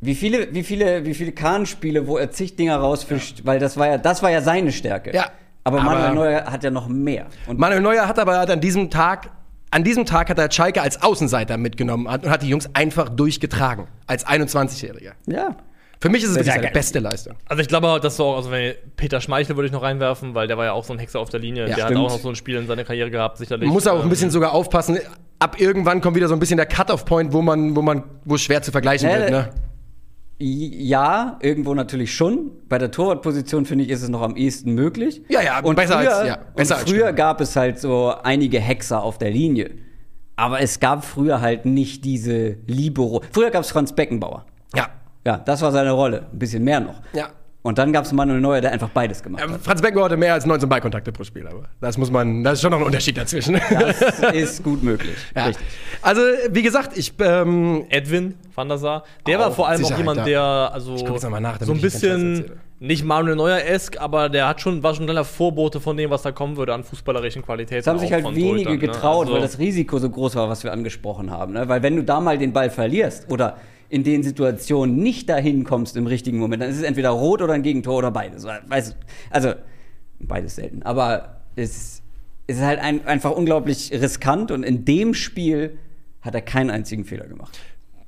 Wie 0.01 0.15
viele, 0.15 0.53
wie 0.53 0.63
viele, 0.63 1.05
wie 1.05 1.13
viele 1.13 1.31
Kahn-Spiele, 1.31 2.07
wo 2.07 2.17
er 2.17 2.29
zig 2.29 2.57
Dinger 2.57 2.75
rausfischt, 2.75 3.45
weil 3.45 3.59
das 3.59 3.77
war 3.77 3.87
ja, 3.87 3.97
das 3.97 4.21
war 4.21 4.29
ja 4.31 4.41
seine 4.41 4.73
Stärke. 4.73 5.13
Ja. 5.15 5.27
Aber 5.63 5.79
Aber- 5.79 5.91
Manuel 5.91 6.13
Neuer 6.13 6.51
hat 6.51 6.61
ja 6.65 6.71
noch 6.71 6.89
mehr. 6.89 7.27
Und 7.47 7.57
Manuel 7.57 7.79
Neuer 7.81 8.05
hat 8.07 8.19
aber 8.19 8.37
an 8.49 8.59
diesem 8.59 8.89
Tag, 8.89 9.29
an 9.71 9.85
diesem 9.85 10.05
Tag 10.05 10.29
hat 10.29 10.37
er 10.37 10.51
Schalke 10.51 10.81
als 10.81 11.01
Außenseiter 11.01 11.55
mitgenommen 11.57 12.05
und 12.07 12.29
hat 12.29 12.41
die 12.43 12.49
Jungs 12.49 12.69
einfach 12.73 13.07
durchgetragen. 13.07 13.87
Als 14.05 14.25
21-Jähriger. 14.27 15.13
ja. 15.27 15.55
Für 16.01 16.09
mich 16.09 16.23
ist 16.23 16.31
es 16.31 16.35
wirklich 16.35 16.53
seine 16.53 16.69
beste 16.71 16.99
Leistung. 16.99 17.35
Also 17.45 17.61
ich 17.61 17.67
glaube, 17.69 17.99
dass 18.01 18.17
so, 18.17 18.33
also 18.35 18.51
wenn 18.51 18.73
Peter 18.97 19.21
Schmeichel 19.21 19.55
würde 19.55 19.67
ich 19.67 19.71
noch 19.71 19.83
reinwerfen, 19.83 20.35
weil 20.35 20.47
der 20.47 20.57
war 20.57 20.65
ja 20.65 20.73
auch 20.73 20.83
so 20.83 20.91
ein 20.93 20.99
Hexer 20.99 21.19
auf 21.19 21.29
der 21.29 21.39
Linie. 21.39 21.61
Ja, 21.69 21.75
der 21.75 21.83
stimmt. 21.85 21.99
hat 21.99 22.05
auch 22.05 22.09
noch 22.11 22.19
so 22.19 22.29
ein 22.29 22.35
Spiel 22.35 22.57
in 22.57 22.67
seiner 22.67 22.83
Karriere 22.83 23.09
gehabt, 23.09 23.37
sicherlich. 23.37 23.65
Man 23.67 23.73
muss 23.73 23.87
auch 23.87 23.97
ein 23.97 24.03
Ähm, 24.03 24.09
bisschen 24.09 24.29
sogar 24.29 24.53
aufpassen. 24.53 24.99
Ab 25.39 25.59
irgendwann 25.61 26.01
kommt 26.01 26.15
wieder 26.17 26.27
so 26.27 26.33
ein 26.33 26.39
bisschen 26.39 26.57
der 26.57 26.65
Cut-off-Point, 26.65 27.31
wo 27.33 27.41
man, 27.41 27.75
wo 27.75 27.81
man, 27.81 28.03
wo 28.25 28.35
es 28.35 28.41
schwer 28.41 28.61
zu 28.61 28.71
vergleichen 28.71 29.07
Nee, 29.09 29.17
wird. 29.17 29.31
Ne? 29.31 29.49
Ja, 30.39 31.37
irgendwo 31.41 31.73
natürlich 31.73 32.13
schon. 32.13 32.51
Bei 32.67 32.77
der 32.77 32.91
Torwartposition 32.91 33.65
finde 33.65 33.85
ich, 33.85 33.89
ist 33.91 34.01
es 34.01 34.09
noch 34.09 34.21
am 34.21 34.35
ehesten 34.35 34.73
möglich. 34.73 35.21
Ja, 35.29 35.41
ja, 35.41 35.59
und 35.61 35.75
besser 35.75 35.99
früher, 35.99 36.15
als- 36.17 36.27
ja, 36.27 36.35
besser 36.55 36.75
und 36.75 36.79
als 36.81 36.89
früher 36.89 36.97
Stürmer. 36.97 37.13
gab 37.13 37.39
es 37.41 37.55
halt 37.55 37.79
so 37.79 38.13
einige 38.23 38.59
Hexer 38.59 39.01
auf 39.03 39.17
der 39.17 39.31
Linie. 39.31 39.71
Aber 40.35 40.59
es 40.59 40.79
gab 40.79 41.05
früher 41.05 41.39
halt 41.39 41.65
nicht 41.65 42.03
diese 42.03 42.57
Libero. 42.65 43.21
Früher 43.31 43.51
gab 43.51 43.61
es 43.63 43.71
Franz 43.71 43.93
Beckenbauer. 43.93 44.45
Ja. 44.75 44.87
Ja, 45.25 45.37
das 45.37 45.61
war 45.61 45.71
seine 45.71 45.91
Rolle. 45.91 46.23
Ein 46.31 46.39
bisschen 46.39 46.63
mehr 46.63 46.79
noch. 46.79 46.95
ja. 47.13 47.29
Und 47.65 47.77
dann 47.77 47.93
gab 47.93 48.03
es 48.03 48.11
Manuel 48.11 48.41
Neuer, 48.41 48.59
der 48.59 48.73
einfach 48.73 48.89
beides 48.89 49.23
gemacht 49.23 49.41
Ähm, 49.41 49.53
hat. 49.53 49.61
Franz 49.61 49.81
Beckenbauer 49.81 50.03
hatte 50.07 50.17
mehr 50.17 50.33
als 50.33 50.45
19 50.45 50.67
Ballkontakte 50.67 51.13
pro 51.13 51.23
Spiel, 51.23 51.47
aber 51.47 51.63
das 51.79 51.97
muss 51.97 52.11
man, 52.11 52.43
das 52.43 52.55
ist 52.55 52.61
schon 52.61 52.71
noch 52.71 52.79
ein 52.79 52.83
Unterschied 52.85 53.15
dazwischen. 53.15 53.57
Das 53.69 54.01
ist 54.33 54.63
gut 54.65 54.83
möglich. 54.83 55.15
ja. 55.33 55.45
Richtig. 55.45 55.65
Also, 56.01 56.19
wie 56.49 56.61
gesagt, 56.61 56.97
ich, 56.97 57.13
ähm, 57.21 57.85
Edwin 57.87 58.33
van 58.53 58.67
der 58.67 58.77
Sar. 58.79 59.05
Der 59.25 59.39
war 59.39 59.47
Auch 59.47 59.55
vor 59.55 59.69
allem 59.69 59.85
auch 59.85 59.97
jemand, 59.97 60.27
der 60.27 60.41
also 60.73 60.95
Ich 60.95 61.05
guck 61.05 61.13
jetzt 61.13 61.23
noch 61.23 61.29
mal 61.29 61.39
nach, 61.39 61.53
damit 61.57 61.67
so 61.67 61.71
ein 61.73 61.79
bisschen 61.79 62.51
nicht 62.81 63.05
Manuel 63.05 63.37
Neuer-esk, 63.37 63.97
aber 63.97 64.27
der 64.27 64.49
hat 64.49 64.59
schon, 64.59 64.83
war 64.83 64.93
schon 64.93 65.03
ein 65.05 65.07
kleiner 65.07 65.23
Vorbote 65.23 65.79
von 65.79 65.95
dem, 65.95 66.09
was 66.09 66.23
da 66.23 66.33
kommen 66.33 66.57
würde 66.57 66.73
an 66.73 66.83
fußballerischen 66.83 67.43
Qualitäten. 67.43 67.79
Es 67.79 67.87
haben 67.87 67.97
sich 67.97 68.11
halt 68.11 68.25
wenige 68.35 68.71
ne? 68.71 68.77
getraut, 68.77 69.21
Also- 69.27 69.35
weil 69.35 69.41
das 69.41 69.57
Risiko 69.57 69.99
so 69.99 70.09
groß 70.09 70.35
war, 70.35 70.49
was 70.49 70.65
wir 70.65 70.73
angesprochen 70.73 71.31
haben. 71.31 71.53
Ne? 71.53 71.65
Weil 71.69 71.81
wenn 71.81 71.95
du 71.95 72.03
da 72.03 72.19
mal 72.19 72.37
den 72.37 72.51
Ball 72.51 72.69
verlierst 72.69 73.31
oder 73.31 73.55
in 73.93 74.03
den 74.03 74.23
Situationen 74.23 74.95
nicht 74.95 75.29
dahin 75.29 75.63
kommst 75.65 75.95
im 75.95 76.07
richtigen 76.07 76.39
Moment, 76.39 76.63
dann 76.63 76.69
ist 76.71 76.77
es 76.77 76.83
entweder 76.83 77.09
rot 77.11 77.43
oder 77.43 77.53
ein 77.53 77.61
Gegentor 77.61 77.97
oder 77.99 78.09
beides. 78.09 78.43
Weißt, 78.43 78.93
du, 78.93 78.95
also 79.29 79.53
beides 80.19 80.55
selten. 80.55 80.81
Aber 80.81 81.41
es, 81.55 82.01
es 82.47 82.55
ist 82.57 82.63
halt 82.63 82.79
ein, 82.79 83.05
einfach 83.05 83.29
unglaublich 83.31 83.91
riskant 83.91 84.49
und 84.49 84.63
in 84.63 84.83
dem 84.83 85.13
Spiel 85.13 85.77
hat 86.21 86.33
er 86.33 86.41
keinen 86.41 86.71
einzigen 86.71 87.05
Fehler 87.05 87.25
gemacht. 87.27 87.59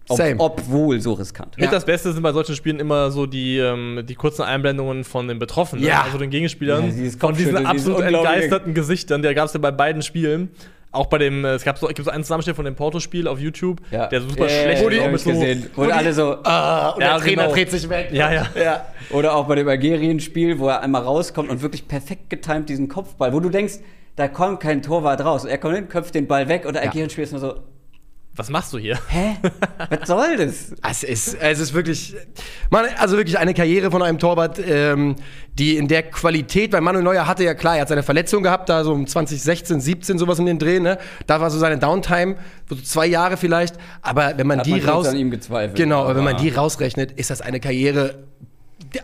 Ob, 0.08 0.18
Same. 0.18 0.36
obwohl 0.39 1.00
so 1.01 1.13
riskant. 1.13 1.56
Mit 1.58 1.65
Ja. 1.65 1.72
das 1.72 1.86
Beste 1.86 2.13
sind 2.13 2.24
bei 2.24 2.32
solchen 2.34 2.56
Spielen 2.56 2.80
immer 2.80 3.12
so 3.12 3.27
die, 3.27 3.58
ähm, 3.58 4.04
die 4.08 4.15
kurzen 4.15 4.42
Einblendungen 4.42 5.04
von 5.04 5.27
den 5.27 5.38
Betroffenen, 5.38 5.84
Ja. 5.86 6.01
also 6.01 6.18
den 6.18 6.32
Gegenspielern, 6.32 6.86
Ja, 6.98 7.12
von 7.20 7.36
diesen 7.36 7.58
absolut 7.63 8.01
entgeisterten 8.01 8.74
Gesichtern. 8.74 9.22
Der 9.22 9.36
gab 9.36 9.48
es 9.48 9.54
ja 9.54 9.60
bei 9.60 9.72
beiden 9.72 10.01
Spielen. 10.01 10.50
Auch 10.96 11.08
bei 11.08 11.18
dem, 11.18 11.44
äh, 11.46 11.50
es 11.50 11.64
gab 11.64 11.78
so, 11.78 11.88
gibt 11.88 12.04
so 12.04 12.10
einen 12.10 12.24
Zusammenschnitt 12.24 12.56
von 12.56 12.66
dem 12.66 12.75
Porto-Spiel 12.75 13.28
auf 13.28 13.40
YouTube, 13.40 13.82
Ja. 13.92 14.08
der 14.08 14.22
so 14.22 14.30
super 14.30 14.44
Ja, 14.44 14.50
schlecht 14.50 14.92
ja, 14.92 15.06
ist, 15.10 15.24
so, 15.24 15.30
gesehen. 15.30 15.70
Wo 15.75 15.84
alle 15.84 16.14
so, 16.14 16.38
ah, 16.44 16.90
und 16.92 17.02
Ja, 17.02 17.14
der 17.16 17.18
Trainer 17.25 17.42
genau. 17.44 17.54
dreht 17.54 17.72
sich 17.72 17.90
weg. 17.90 18.10
Ja, 18.12 18.32
ja. 18.32 18.48
ja. 18.56 18.86
Oder 19.12 19.36
auch 19.36 19.46
bei 19.48 19.56
dem 19.56 19.68
Algerien-Spiel, 19.68 20.58
wo 20.60 20.70
er 20.70 20.82
einmal 20.82 21.02
rauskommt 21.04 21.50
und 21.50 21.62
wirklich 21.62 21.88
perfekt 21.88 22.30
getimt 22.30 22.70
diesen 22.70 22.88
Kopfball, 22.88 23.34
wo 23.34 23.40
du 23.40 23.50
denkst, 23.50 23.75
da 24.16 24.28
kommt 24.30 24.62
kein 24.62 24.82
Torwart 24.82 25.24
raus. 25.25 25.44
Und 25.44 25.50
er 25.50 25.58
kommt 25.58 25.75
hin, 25.75 25.90
köpft 25.90 26.16
den 26.16 26.28
Ball 26.28 26.48
weg 26.48 26.66
und 26.66 26.74
der 26.74 26.84
Ja. 26.84 26.90
Algerien-Spiel 26.90 27.25
ist 27.25 27.32
nur 27.32 27.42
so, 27.42 27.56
Was 28.38 28.50
machst 28.50 28.74
du 28.74 28.77
hier? 28.77 29.00
Hä? 29.08 29.38
Was 29.89 30.08
soll 30.10 30.36
das? 30.36 30.74
Es 30.84 31.04
ist, 31.04 31.36
es 31.39 31.60
ist 31.60 31.74
wirklich, 31.74 32.13
man, 32.70 32.86
also 32.98 33.15
wirklich 33.15 33.38
eine 33.38 33.54
Karriere 33.54 33.89
von 33.89 34.01
einem 34.01 34.20
Torwart, 34.20 34.60
ähm, 34.60 35.15
die 35.58 35.77
in 35.77 35.88
der 35.88 36.04
Qualität, 36.04 36.74
weil 36.74 36.82
Manuel 36.82 37.04
Neuer 37.06 37.27
hatte 37.27 37.46
ja 37.46 37.54
klar, 37.54 37.75
er 37.75 37.82
hat 37.82 37.88
seine 37.89 38.04
Verletzung 38.04 38.44
gehabt, 38.44 38.68
da 38.68 38.84
so 38.84 38.92
um 38.92 39.08
2016, 39.08 39.80
17 39.80 40.18
sowas 40.20 40.38
in 40.39 40.46
den 40.48 40.60
Dreh, 40.60 40.82
ne? 40.82 40.98
Da 41.27 41.39
war 41.39 41.50
so 41.50 41.58
seine 41.60 41.77
Downtime, 41.77 42.36
so 42.70 42.75
zwei 42.75 43.06
Jahre 43.08 43.38
vielleicht. 43.38 43.75
Aber 44.01 44.34
wenn 44.38 44.48
man 44.48 44.60
Hat 44.60 44.65
die 44.65 44.72
man 44.72 44.82
raus, 44.89 45.08
an 45.08 45.15
ihm 45.15 45.32
gezweifelt. 45.32 45.77
genau, 45.77 46.01
aber 46.04 46.18
wenn 46.18 46.24
man 46.25 46.34
Aber- 46.36 46.44
die 46.44 46.50
rausrechnet, 46.50 47.13
ist 47.13 47.30
das 47.30 47.39
eine 47.42 47.60
Karriere. 47.62 48.25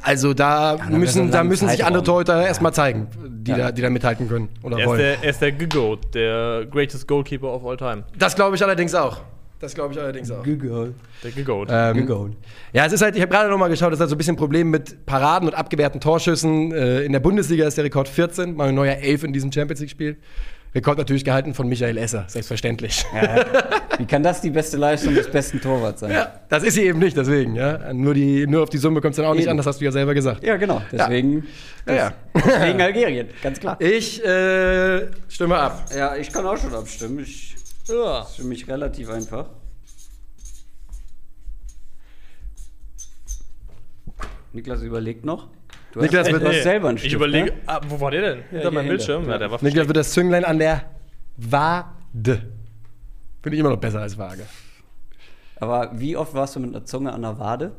Also 0.02 0.34
da 0.34 0.78
so 0.78 0.98
müssen, 0.98 1.32
da 1.32 1.44
müssen 1.44 1.68
sich 1.70 1.84
andere. 1.86 2.04
Torhüter 2.04 2.46
erstmal 2.46 2.74
zeigen, 2.74 3.08
die, 3.26 3.52
Ja. 3.52 3.58
da, 3.58 3.72
die 3.72 3.82
da 3.82 3.90
mithalten 3.90 4.28
können 4.28 4.50
oder 4.64 4.78
Er 4.78 4.82
ist 4.84 4.88
wollen. 4.88 5.00
der, 5.00 5.24
er 5.24 5.30
ist 5.30 5.42
der 5.42 5.52
Goat, 5.52 6.14
der 6.14 6.66
greatest 6.70 7.08
Goalkeeper 7.08 7.48
of 7.54 7.66
all 7.66 7.78
time. 7.78 8.04
Das 8.18 8.36
glaube 8.36 8.56
ich 8.56 8.64
allerdings 8.64 8.94
auch. 8.96 9.22
Das 9.60 9.76
glaube 9.76 9.94
ich 9.94 10.00
allerdings 10.00 10.32
auch. 10.32 10.44
Der 10.44 11.44
Goat. 11.44 11.70
Ähm, 11.72 12.36
ja, 12.74 12.86
es 12.86 12.94
ist 12.94 13.02
halt, 13.02 13.16
ich 13.16 13.22
habe 13.22 13.32
gerade 13.32 13.50
noch 13.50 13.58
mal 13.60 13.68
geschaut, 13.70 13.90
es 13.92 13.98
ist 13.98 14.00
halt 14.02 14.10
so 14.10 14.16
ein 14.16 14.18
bisschen 14.18 14.34
ein 14.34 14.38
Problem 14.40 14.72
mit 14.72 15.06
Paraden 15.06 15.48
und 15.48 15.54
abgewehrten 15.54 16.02
Torschüssen. 16.02 16.72
Äh, 16.72 17.02
in 17.04 17.12
der 17.12 17.20
Bundesliga 17.20 17.68
ist 17.68 17.78
der 17.78 17.84
Rekord 17.84 18.08
14, 18.08 18.56
mal 18.56 18.70
ein 18.70 18.76
neuer 18.76 18.96
11 18.96 19.24
in 19.26 19.34
diesem 19.34 19.52
Champions 19.52 19.82
League-Spiel. 19.82 20.18
Rekord 20.74 20.98
natürlich 20.98 21.26
gehalten 21.26 21.54
von 21.54 21.68
Michael 21.68 21.98
Esser, 21.98 22.24
selbstverständlich. 22.28 23.04
Ja, 23.14 23.46
wie 23.98 24.06
kann 24.06 24.24
das 24.24 24.40
die 24.40 24.50
beste 24.52 24.78
Leistung 24.78 25.14
des 25.14 25.30
besten 25.30 25.60
Torwarts 25.60 26.00
sein? 26.00 26.12
Ja, 26.12 26.40
das 26.48 26.64
ist 26.64 26.76
sie 26.76 26.84
eben 26.84 27.00
nicht, 27.00 27.18
deswegen. 27.18 27.56
Ja. 27.56 27.92
Nur, 27.94 28.14
die, 28.14 28.48
nur 28.48 28.64
auf 28.64 28.70
die 28.70 28.78
Summe 28.78 29.02
kommt 29.02 29.12
es 29.12 29.18
dann 29.18 29.26
auch 29.26 29.34
nicht 29.34 29.44
Eben. 29.44 29.52
an, 29.52 29.58
das 29.58 29.66
hast 29.66 29.82
du 29.82 29.86
ja 29.86 29.92
selber 29.92 30.14
gesagt. 30.14 30.44
Ja, 30.44 30.56
genau. 30.56 30.82
Deswegen, 30.92 31.46
Ja, 31.86 31.94
ja. 31.94 32.14
deswegen 32.36 32.82
Algerien, 32.82 33.28
ganz 33.44 33.60
klar. 33.60 33.76
Ich 33.82 34.24
äh, 34.24 35.08
stimme 35.28 35.58
ab. 35.58 35.86
Ja, 35.94 36.16
ich 36.16 36.32
kann 36.32 36.46
auch 36.46 36.58
schon 36.58 36.74
abstimmen. 36.74 37.20
Ich 37.20 37.56
Ja. 37.90 38.22
ist 38.22 38.38
für 38.38 38.44
mich 38.46 38.66
relativ 38.70 39.10
einfach. 39.10 39.48
Niklas 44.54 44.82
überlegt 44.84 45.26
noch. 45.26 45.48
Du 45.92 46.00
hast, 46.00 46.04
Niklas 46.04 46.32
wird- 46.32 46.42
du 46.44 46.48
hast 46.48 46.64
selber 46.64 46.88
einen 46.90 46.98
Ich 46.98 47.04
Stift, 47.04 47.16
überlege, 47.16 47.52
Ne? 47.52 47.58
ah, 47.68 47.82
wo 47.88 48.00
war 48.00 48.12
der 48.12 48.22
denn? 48.22 48.44
Hinter 48.50 48.72
meinem. 48.72 48.88
Bildschirm? 48.88 49.30
Ja, 49.30 49.38
der 49.38 49.52
war 49.52 49.60
Niklas 49.62 49.88
wird 49.88 49.98
das 49.98 50.12
Zünglein 50.12 50.46
an 50.46 50.58
der 50.60 50.84
Wade. 51.38 52.42
Finde 53.44 53.56
ich 53.56 53.60
immer 53.60 53.70
noch 53.72 53.78
besser 53.78 54.02
als 54.02 54.18
Waage. 54.18 54.44
Aber 55.60 55.92
wie 55.94 56.16
oft 56.16 56.34
warst 56.34 56.56
du 56.56 56.60
mit 56.60 56.74
einer 56.76 56.86
Zunge 56.86 57.12
an 57.12 57.22
der 57.22 57.38
Wade? 57.40 57.72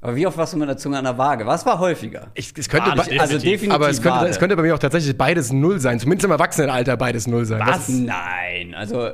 Aber 0.00 0.16
wie 0.16 0.26
oft 0.26 0.36
warst 0.36 0.52
du 0.52 0.56
mit 0.58 0.68
einer 0.68 0.76
Zunge 0.76 0.98
an 0.98 1.04
der 1.04 1.16
Waage? 1.16 1.46
Was 1.46 1.64
war 1.64 1.78
häufiger? 1.78 2.28
Ich, 2.34 2.52
es 2.58 2.68
könnte, 2.68 2.90
Ah, 2.90 2.94
bei- 2.96 3.02
definitiv. 3.04 3.20
Also 3.20 3.38
definitiv 3.38 3.70
aber 3.72 3.88
es 3.88 4.02
könnte, 4.02 4.18
Wade. 4.18 4.28
es 4.30 4.38
könnte 4.38 4.56
bei 4.56 4.62
mir 4.62 4.74
auch 4.74 4.78
tatsächlich 4.80 5.16
beides 5.16 5.52
null 5.52 5.78
sein. 5.78 6.00
Zumindest 6.00 6.24
im 6.24 6.32
Erwachsenenalter 6.32 6.96
beides 6.96 7.26
null 7.28 7.44
sein. 7.44 7.62
Was? 7.64 7.88
Nein. 7.88 8.74
Also, 8.74 9.10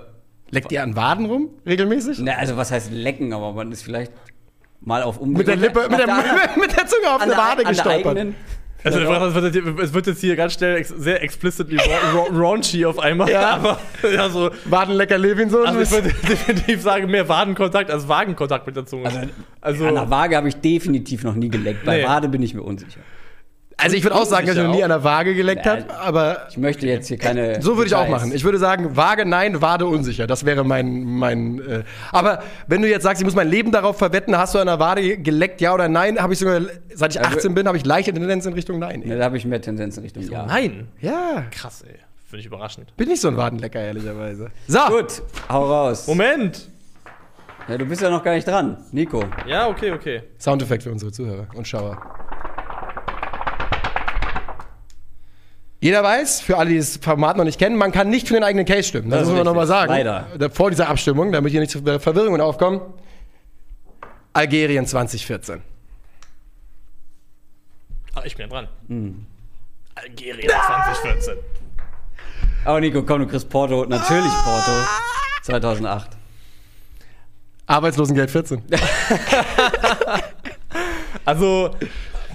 Leckt 0.51 0.73
ihr 0.73 0.83
an 0.83 0.97
Waden 0.97 1.27
rum 1.27 1.51
regelmäßig? 1.67 2.21
na, 2.21 2.33
also 2.37 2.57
was 2.57 2.71
heißt 2.71 2.91
lecken, 2.91 3.35
aber 3.35 3.53
man 3.53 3.71
ist 3.71 3.83
vielleicht 3.83 4.13
mal 4.81 5.03
auf 5.03 5.21
Mit 5.21 5.47
der 5.47 5.57
Lippe, 5.57 5.89
mit 5.89 5.99
der, 5.99 6.07
mit 6.59 6.77
der 6.77 6.87
Zunge 6.87 7.11
auf 7.11 7.25
der, 7.25 7.37
Wade 7.37 7.67
an 7.67 7.75
der 7.75 7.85
gestolpert. 7.85 8.19
Also, 8.85 9.01
es 9.01 9.35
wird, 9.35 9.55
jetzt- 9.55 9.79
es 9.81 9.93
wird 9.93 10.07
jetzt 10.07 10.21
hier 10.21 10.37
ganz 10.37 10.55
schnell 10.55 10.77
ex 10.77 10.89
sehr 10.91 11.21
explicitly 11.23 11.77
ra 11.79 11.83
ra 12.15 12.27
raunchy 12.33 12.85
auf 12.87 12.99
einmal. 13.01 13.29
Ja. 13.29 13.51
Aber, 13.57 13.81
ja, 14.15 14.31
so. 14.31 14.51
Wadenlecker 14.67 15.19
Levinson. 15.19 15.67
Also, 15.67 15.81
ich 15.81 15.91
würde 15.91 16.09
definitiv 16.29 16.81
sagen, 16.81 17.11
mehr 17.11 17.29
Wadenkontakt 17.29 17.91
als 17.91 18.07
Wagenkontakt 18.07 18.67
mit 18.69 18.77
der 18.77 18.87
Zunge. 18.87 19.07
Also, 19.07 19.19
Also, 19.61 19.87
an 19.89 19.95
der 19.97 20.11
Waage 20.11 20.37
habe 20.37 20.49
ich 20.49 20.57
definitiv 20.57 21.25
noch 21.25 21.35
nie 21.35 21.49
geleckt. 21.49 21.85
Bei 21.85 21.99
Nee. 21.99 22.05
Wade 22.07 22.29
bin 22.29 22.41
ich 22.43 22.55
mir 22.55 22.63
unsicher. 22.63 23.01
Also 23.81 23.97
ich 23.97 24.03
würde 24.03 24.17
auch 24.17 24.25
sagen, 24.25 24.47
dass 24.49 24.57
ich 24.57 24.63
noch 24.63 24.75
nie 24.75 24.83
an 24.83 24.89
der 24.91 25.05
Waage 25.05 25.35
geleckt 25.37 25.65
Ja. 25.65 25.77
habe, 25.77 25.95
aber 26.01 26.47
Ich 26.51 26.57
möchte 26.57 26.85
jetzt 26.87 27.07
hier 27.07 27.17
keine. 27.17 27.63
so 27.63 27.77
würde 27.77 27.87
ich 27.87 27.95
auch 27.95 28.09
machen. 28.09 28.33
Ich 28.35 28.43
würde 28.43 28.59
sagen, 28.59 28.97
Waage 28.97 29.25
nein, 29.25 29.63
Wade 29.63 29.87
unsicher. 29.87 30.27
Das 30.27 30.45
wäre 30.45 30.65
mein, 30.65 31.05
mein 31.05 31.61
äh. 31.61 31.85
aber 32.11 32.43
wenn 32.67 32.83
du 32.83 32.89
jetzt 32.89 33.05
sagst, 33.05 33.23
ich 33.23 33.25
muss 33.25 33.37
mein 33.37 33.49
Leben 33.49 33.71
darauf 33.71 33.97
verwetten, 33.97 34.37
hast 34.37 34.55
du 34.55 34.59
an 34.59 34.67
der 34.67 34.81
Wade 34.81 35.19
geleckt, 35.19 35.61
ja 35.61 35.73
oder 35.75 35.89
nein, 35.89 36.19
habe 36.21 36.33
ich 36.33 36.41
sogar, 36.41 36.61
seit 36.93 37.13
ich 37.15 37.21
Also- 37.21 37.37
18 37.39 37.55
bin, 37.55 37.69
habe 37.69 37.77
ich 37.77 37.87
leichte 37.87 38.13
Tendenz 38.13 38.47
in 38.47 38.53
Richtung 38.53 38.81
nein. 38.81 39.01
Ne, 39.05 39.17
da 39.17 39.25
habe 39.25 39.37
ich 39.37 39.45
mehr 39.45 39.61
Tendenz 39.63 39.97
in 39.97 40.03
Richtung 40.03 40.25
Ja. 40.25 40.45
nein. 40.47 40.89
Ja, 41.01 41.45
Krass, 41.53 41.83
ey. 41.83 41.95
Finde 42.27 42.41
ich 42.41 42.47
überraschend. 42.47 42.95
bin 42.97 43.09
nicht 43.09 43.21
so 43.23 43.29
ein 43.29 43.37
Wadenlecker, 43.37 43.81
ehrlicherweise. 43.81 44.51
So, 44.67 44.79
Gut, 44.89 45.23
hau 45.49 45.65
raus. 45.67 46.07
Moment. 46.09 46.69
Ja, 47.69 47.79
du 47.79 47.87
bist 47.87 48.03
ja 48.03 48.11
noch 48.11 48.25
gar 48.25 48.35
nicht 48.35 48.47
dran. 48.49 48.79
Nico. 48.93 49.23
Ja, 49.47 49.69
okay, 49.69 49.93
okay. 49.93 50.23
Soundeffekt 50.39 50.83
für 50.83 50.91
unsere 50.91 51.13
Zuhörer 51.13 51.47
und 51.55 51.67
Schauer. 51.69 51.97
Jeder 55.81 56.03
weiß, 56.03 56.41
für 56.41 56.59
alle, 56.59 56.71
die 56.71 56.77
das 56.79 56.97
Format 56.97 57.37
noch 57.37 57.45
nicht 57.45 57.59
kennen, 57.59 57.77
man 57.77 57.93
kann 57.93 58.11
nicht 58.11 58.27
für 58.27 58.35
den 58.35 58.43
eigenen 58.43 58.67
Case 58.67 58.83
stimmen. 58.89 59.11
Das, 59.11 59.21
Das 59.21 59.29
ist 59.29 59.33
müssen 59.33 59.41
wir 59.41 59.45
nochmal 59.45 59.67
sagen. 59.67 59.93
Leider. 59.93 60.27
Vor 60.53 60.71
dieser 60.71 60.89
Abstimmung, 60.89 61.31
damit 61.31 61.53
hier 61.53 61.61
nicht 61.61 61.71
zu 61.71 61.83
Verwirrungen 62.01 62.41
aufkommen. 62.41 62.81
Algerien 64.33 64.87
2014. 64.87 65.63
Ah, 68.15 68.23
ich 68.25 68.37
bin 68.37 68.47
ja 68.49 68.53
dran. 68.53 68.69
Hm. 68.89 69.27
Algerien 69.95 70.49
2014. 70.49 71.35
Aber 72.65 72.81
Nico, 72.81 73.03
komm, 73.05 73.21
du 73.21 73.27
kriegst 73.29 73.49
Porto. 73.49 73.85
Natürlich 73.85 74.33
Porto. 74.45 74.73
2008. 75.43 76.11
Arbeitslosengeld 77.67 78.31
14. 78.31 78.63
Also, 81.25 81.75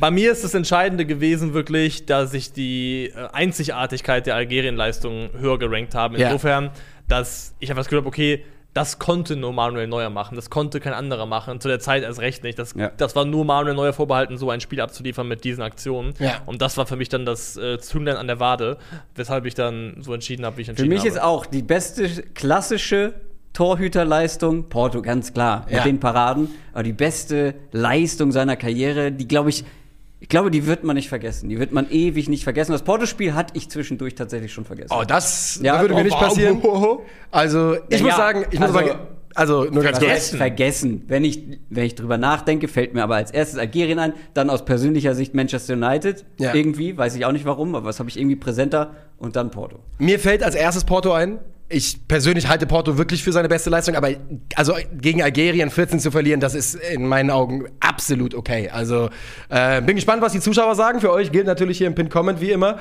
bei 0.04 0.12
mir 0.12 0.34
ist 0.34 0.44
das 0.44 0.54
Entscheidende 0.54 1.06
gewesen, 1.06 1.54
wirklich, 1.54 2.06
dass 2.06 2.34
ich 2.34 2.52
die 2.52 3.06
äh, 3.16 3.30
Einzigartigkeit 3.32 4.26
der 4.26 4.36
Algerien-Leistung 4.36 5.30
höher 5.40 5.58
gerankt 5.58 5.96
habe. 5.96 6.18
Ja. 6.20 6.28
Insofern, 6.28 6.72
dass 7.08 7.56
ich 7.60 7.70
einfach 7.70 7.80
das 7.84 7.88
Gefühl 7.88 8.00
habe, 8.00 8.10
okay, 8.10 8.44
das 8.74 9.00
konnte 9.00 9.38
nur 9.38 9.54
Manuel 9.54 9.88
Neuer 9.88 10.10
machen, 10.10 10.36
das 10.36 10.50
konnte 10.50 10.82
kein 10.82 10.92
anderer 10.92 11.26
machen. 11.26 11.62
Zu 11.62 11.70
der 11.70 11.80
Zeit 11.80 12.04
erst 12.04 12.20
recht 12.20 12.44
nicht. 12.44 12.60
Das, 12.60 12.74
Ja. 12.76 12.92
das 12.98 13.16
war 13.16 13.24
nur 13.24 13.46
Manuel 13.46 13.76
Neuer 13.76 13.94
vorbehalten, 13.94 14.36
so 14.38 14.50
ein 14.50 14.60
Spiel 14.60 14.82
abzuliefern 14.82 15.26
mit 15.26 15.46
diesen 15.46 15.64
Aktionen. 15.64 16.14
Ja. 16.20 16.42
Und 16.48 16.62
das 16.62 16.76
war 16.76 16.86
für 16.86 16.98
mich 16.98 17.08
dann 17.08 17.26
das 17.26 17.56
äh, 17.56 17.80
Zünglein 17.80 18.18
an 18.18 18.28
der 18.28 18.42
Wade, 18.42 18.80
weshalb 19.16 19.46
ich 19.46 19.54
dann 19.54 19.96
so 20.02 20.14
entschieden 20.14 20.46
habe, 20.46 20.58
wie 20.58 20.62
ich 20.64 20.68
Für 20.68 20.72
entschieden 20.72 20.90
mich 20.90 21.00
habe. 21.00 21.08
ist 21.12 21.22
auch 21.22 21.46
die 21.46 21.62
beste 21.62 22.10
klassische 22.34 23.14
Torhüterleistung, 23.54 24.68
Porto, 24.68 25.02
ganz 25.02 25.34
klar, 25.34 25.64
mit 25.68 25.76
Ja. 25.78 25.84
den 25.84 26.02
Paraden, 26.02 26.50
aber 26.74 26.84
die 26.84 26.92
beste 26.92 27.56
Leistung 27.72 28.34
seiner 28.34 28.58
Karriere, 28.58 29.14
die 29.14 29.28
glaube 29.30 29.50
ich, 29.50 29.64
ich 30.24 30.30
glaube, 30.30 30.50
die 30.52 30.66
wird 30.66 30.86
man 30.86 30.96
nicht 30.96 31.10
vergessen. 31.10 31.50
Die 31.50 31.60
wird 31.60 31.74
man 31.74 31.92
ewig 31.92 32.30
nicht 32.30 32.46
vergessen. 32.46 32.72
Das 32.72 32.84
Porto-Spiel 32.84 33.34
hatte 33.36 33.56
ich 33.58 33.70
zwischendurch 33.70 34.16
tatsächlich 34.16 34.54
schon 34.54 34.64
vergessen. 34.64 34.94
Oh, 34.98 35.04
das 35.06 35.60
Ja, 35.62 35.82
würde 35.82 35.94
mir 35.96 36.00
oh, 36.00 36.04
nicht 36.06 36.14
wow. 36.14 36.22
passieren. 36.30 36.62
Also, 37.30 37.76
ich 37.90 37.98
Ja, 37.98 38.04
muss 38.04 38.12
ja. 38.12 38.16
sagen, 38.16 38.46
ich 38.50 38.58
muss 38.58 38.70
Also- 38.74 38.88
sagen, 38.88 39.00
also 39.36 39.64
nur 39.66 39.84
ganz 39.84 40.00
kurz. 40.00 40.30
vergessen. 40.30 41.04
Wenn 41.08 41.26
ich, 41.26 41.42
wenn 41.70 41.84
ich 41.84 41.96
drüber 41.96 42.18
nachdenke, 42.18 42.70
fällt 42.70 42.94
mir 42.94 43.04
aber 43.04 43.16
als 43.16 43.32
erstes 43.32 43.60
Algerien 43.60 44.00
ein, 44.00 44.14
dann 44.34 44.50
aus 44.50 44.64
persönlicher 44.64 45.14
Sicht 45.14 45.34
Manchester 45.34 45.74
United. 45.74 46.24
Ja. 46.40 46.54
Irgendwie, 46.54 46.98
weiß 46.98 47.16
ich 47.18 47.26
auch 47.26 47.34
nicht 47.34 47.44
warum, 47.44 47.76
aber 47.76 47.86
was 47.88 48.00
habe 48.00 48.08
ich 48.10 48.18
irgendwie 48.18 48.38
präsenter 48.38 48.92
und 49.18 49.36
dann 49.36 49.52
Porto. 49.52 49.80
Mir 49.98 50.20
fällt 50.20 50.42
als 50.42 50.56
erstes 50.56 50.86
Porto 50.86 51.12
ein. 51.12 51.40
Ich 51.70 52.08
persönlich 52.08 52.48
halte 52.48 52.68
Porto 52.68 52.98
wirklich 52.98 53.24
für 53.24 53.32
seine 53.32 53.48
beste 53.48 53.70
Leistung, 53.70 53.96
aber 53.96 54.10
also 54.56 54.76
gegen 54.94 55.24
Algerien 55.24 55.70
14 55.70 56.00
zu 56.00 56.12
verlieren, 56.12 56.40
das 56.40 56.56
ist 56.56 56.76
in 56.76 57.08
meinen 57.08 57.32
Augen 57.32 57.66
absolut 57.80 58.36
okay. 58.36 58.70
Also 58.70 59.10
äh, 59.50 59.82
bin 59.82 59.96
gespannt, 59.96 60.22
was 60.22 60.34
die 60.34 60.40
Zuschauer 60.40 60.76
sagen. 60.76 61.00
Für 61.00 61.12
euch 61.12 61.32
gilt 61.32 61.48
natürlich 61.48 61.78
hier 61.78 61.88
im 61.88 61.96
Pin-Comment 61.96 62.42
wie 62.42 62.52
immer. 62.52 62.80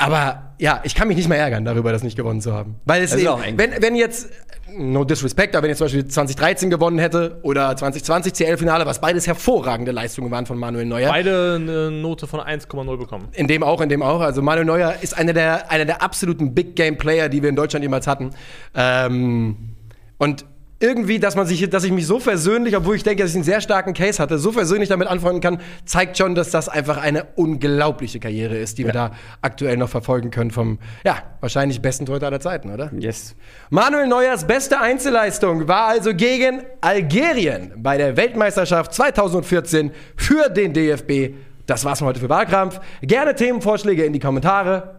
Aber 0.00 0.54
ja, 0.58 0.80
ich 0.82 0.94
kann 0.94 1.08
mich 1.08 1.16
nicht 1.18 1.28
mehr 1.28 1.38
ärgern 1.38 1.64
darüber, 1.66 1.92
das 1.92 2.02
nicht 2.02 2.16
gewonnen 2.16 2.40
zu 2.40 2.54
haben. 2.54 2.76
Weil 2.86 3.02
es 3.02 3.10
Das 3.10 3.18
ist 3.18 3.26
eben, 3.26 3.34
auch 3.34 3.42
eng. 3.42 3.58
wenn, 3.58 3.82
wenn 3.82 3.94
jetzt, 3.94 4.30
no 4.74 5.04
disrespect, 5.04 5.54
aber 5.54 5.64
wenn 5.64 5.68
jetzt 5.68 5.78
zum 5.78 5.86
Beispiel 5.86 6.06
2013 6.06 6.70
gewonnen 6.70 6.98
hätte 6.98 7.38
oder 7.42 7.76
2020 7.76 8.32
CL-Finale, 8.32 8.86
was 8.86 9.02
beides 9.02 9.26
hervorragende 9.26 9.92
Leistungen 9.92 10.30
waren 10.30 10.46
von 10.46 10.56
Manuel 10.56 10.86
Neuer. 10.86 11.10
Beide 11.10 11.56
eine 11.56 11.90
Note 11.90 12.26
von 12.26 12.40
1,0 12.40 12.96
bekommen. 12.96 13.28
In 13.32 13.46
dem 13.46 13.62
auch, 13.62 13.82
in 13.82 13.90
dem 13.90 14.02
auch. 14.02 14.20
Also 14.20 14.40
Manuel 14.40 14.64
Neuer 14.64 14.94
ist 15.02 15.18
einer 15.18 15.34
der, 15.34 15.70
einer 15.70 15.84
der 15.84 16.02
absoluten 16.02 16.54
Big 16.54 16.76
Game 16.76 16.96
Player, 16.96 17.28
die 17.28 17.42
wir 17.42 17.50
in 17.50 17.56
Deutschland 17.56 17.82
jemals 17.82 18.06
hatten. 18.06 18.30
Ähm, 18.74 19.74
und 20.16 20.46
irgendwie, 20.80 21.18
dass 21.20 21.36
man 21.36 21.46
sich, 21.46 21.68
dass 21.68 21.84
ich 21.84 21.92
mich 21.92 22.06
so 22.06 22.18
versöhnlich, 22.18 22.74
obwohl 22.74 22.96
ich 22.96 23.02
denke, 23.02 23.22
dass 23.22 23.32
ich 23.32 23.36
einen 23.36 23.44
sehr 23.44 23.60
starken 23.60 23.92
Case 23.92 24.20
hatte, 24.20 24.38
so 24.38 24.50
versöhnlich 24.50 24.88
damit 24.88 25.08
anfreunden 25.08 25.42
kann, 25.42 25.60
zeigt 25.84 26.16
schon, 26.16 26.34
dass 26.34 26.50
das 26.50 26.70
einfach 26.70 26.96
eine 26.96 27.24
unglaubliche 27.36 28.18
Karriere 28.18 28.56
ist, 28.56 28.78
die 28.78 28.86
wir 28.86 28.92
da 28.92 29.12
aktuell 29.42 29.76
noch 29.76 29.90
verfolgen 29.90 30.30
können 30.30 30.50
vom, 30.50 30.78
ja, 31.04 31.18
wahrscheinlich 31.40 31.82
besten 31.82 32.06
Torhüter 32.06 32.26
aller 32.26 32.40
Zeiten, 32.40 32.72
oder? 32.72 32.90
Yes. 32.98 33.36
Manuel 33.68 34.08
Neuers 34.08 34.46
beste 34.46 34.80
Einzelleistung 34.80 35.68
war 35.68 35.88
also 35.88 36.14
gegen 36.14 36.62
Algerien 36.80 37.74
bei 37.76 37.98
der 37.98 38.16
Weltmeisterschaft 38.16 38.94
2014 38.94 39.92
für 40.16 40.48
den 40.48 40.72
DFB. 40.72 41.34
Das 41.66 41.84
war's 41.84 41.98
von 41.98 42.08
heute 42.08 42.20
für 42.20 42.30
Wahlkampf. 42.30 42.80
Gerne 43.02 43.34
Themenvorschläge 43.34 44.04
in 44.04 44.14
die 44.14 44.18
Kommentare. 44.18 44.98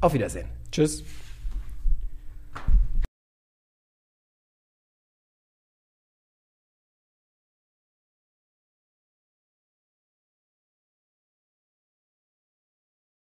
Auf 0.00 0.14
Wiedersehen. 0.14 0.46
Tschüss. 0.70 1.02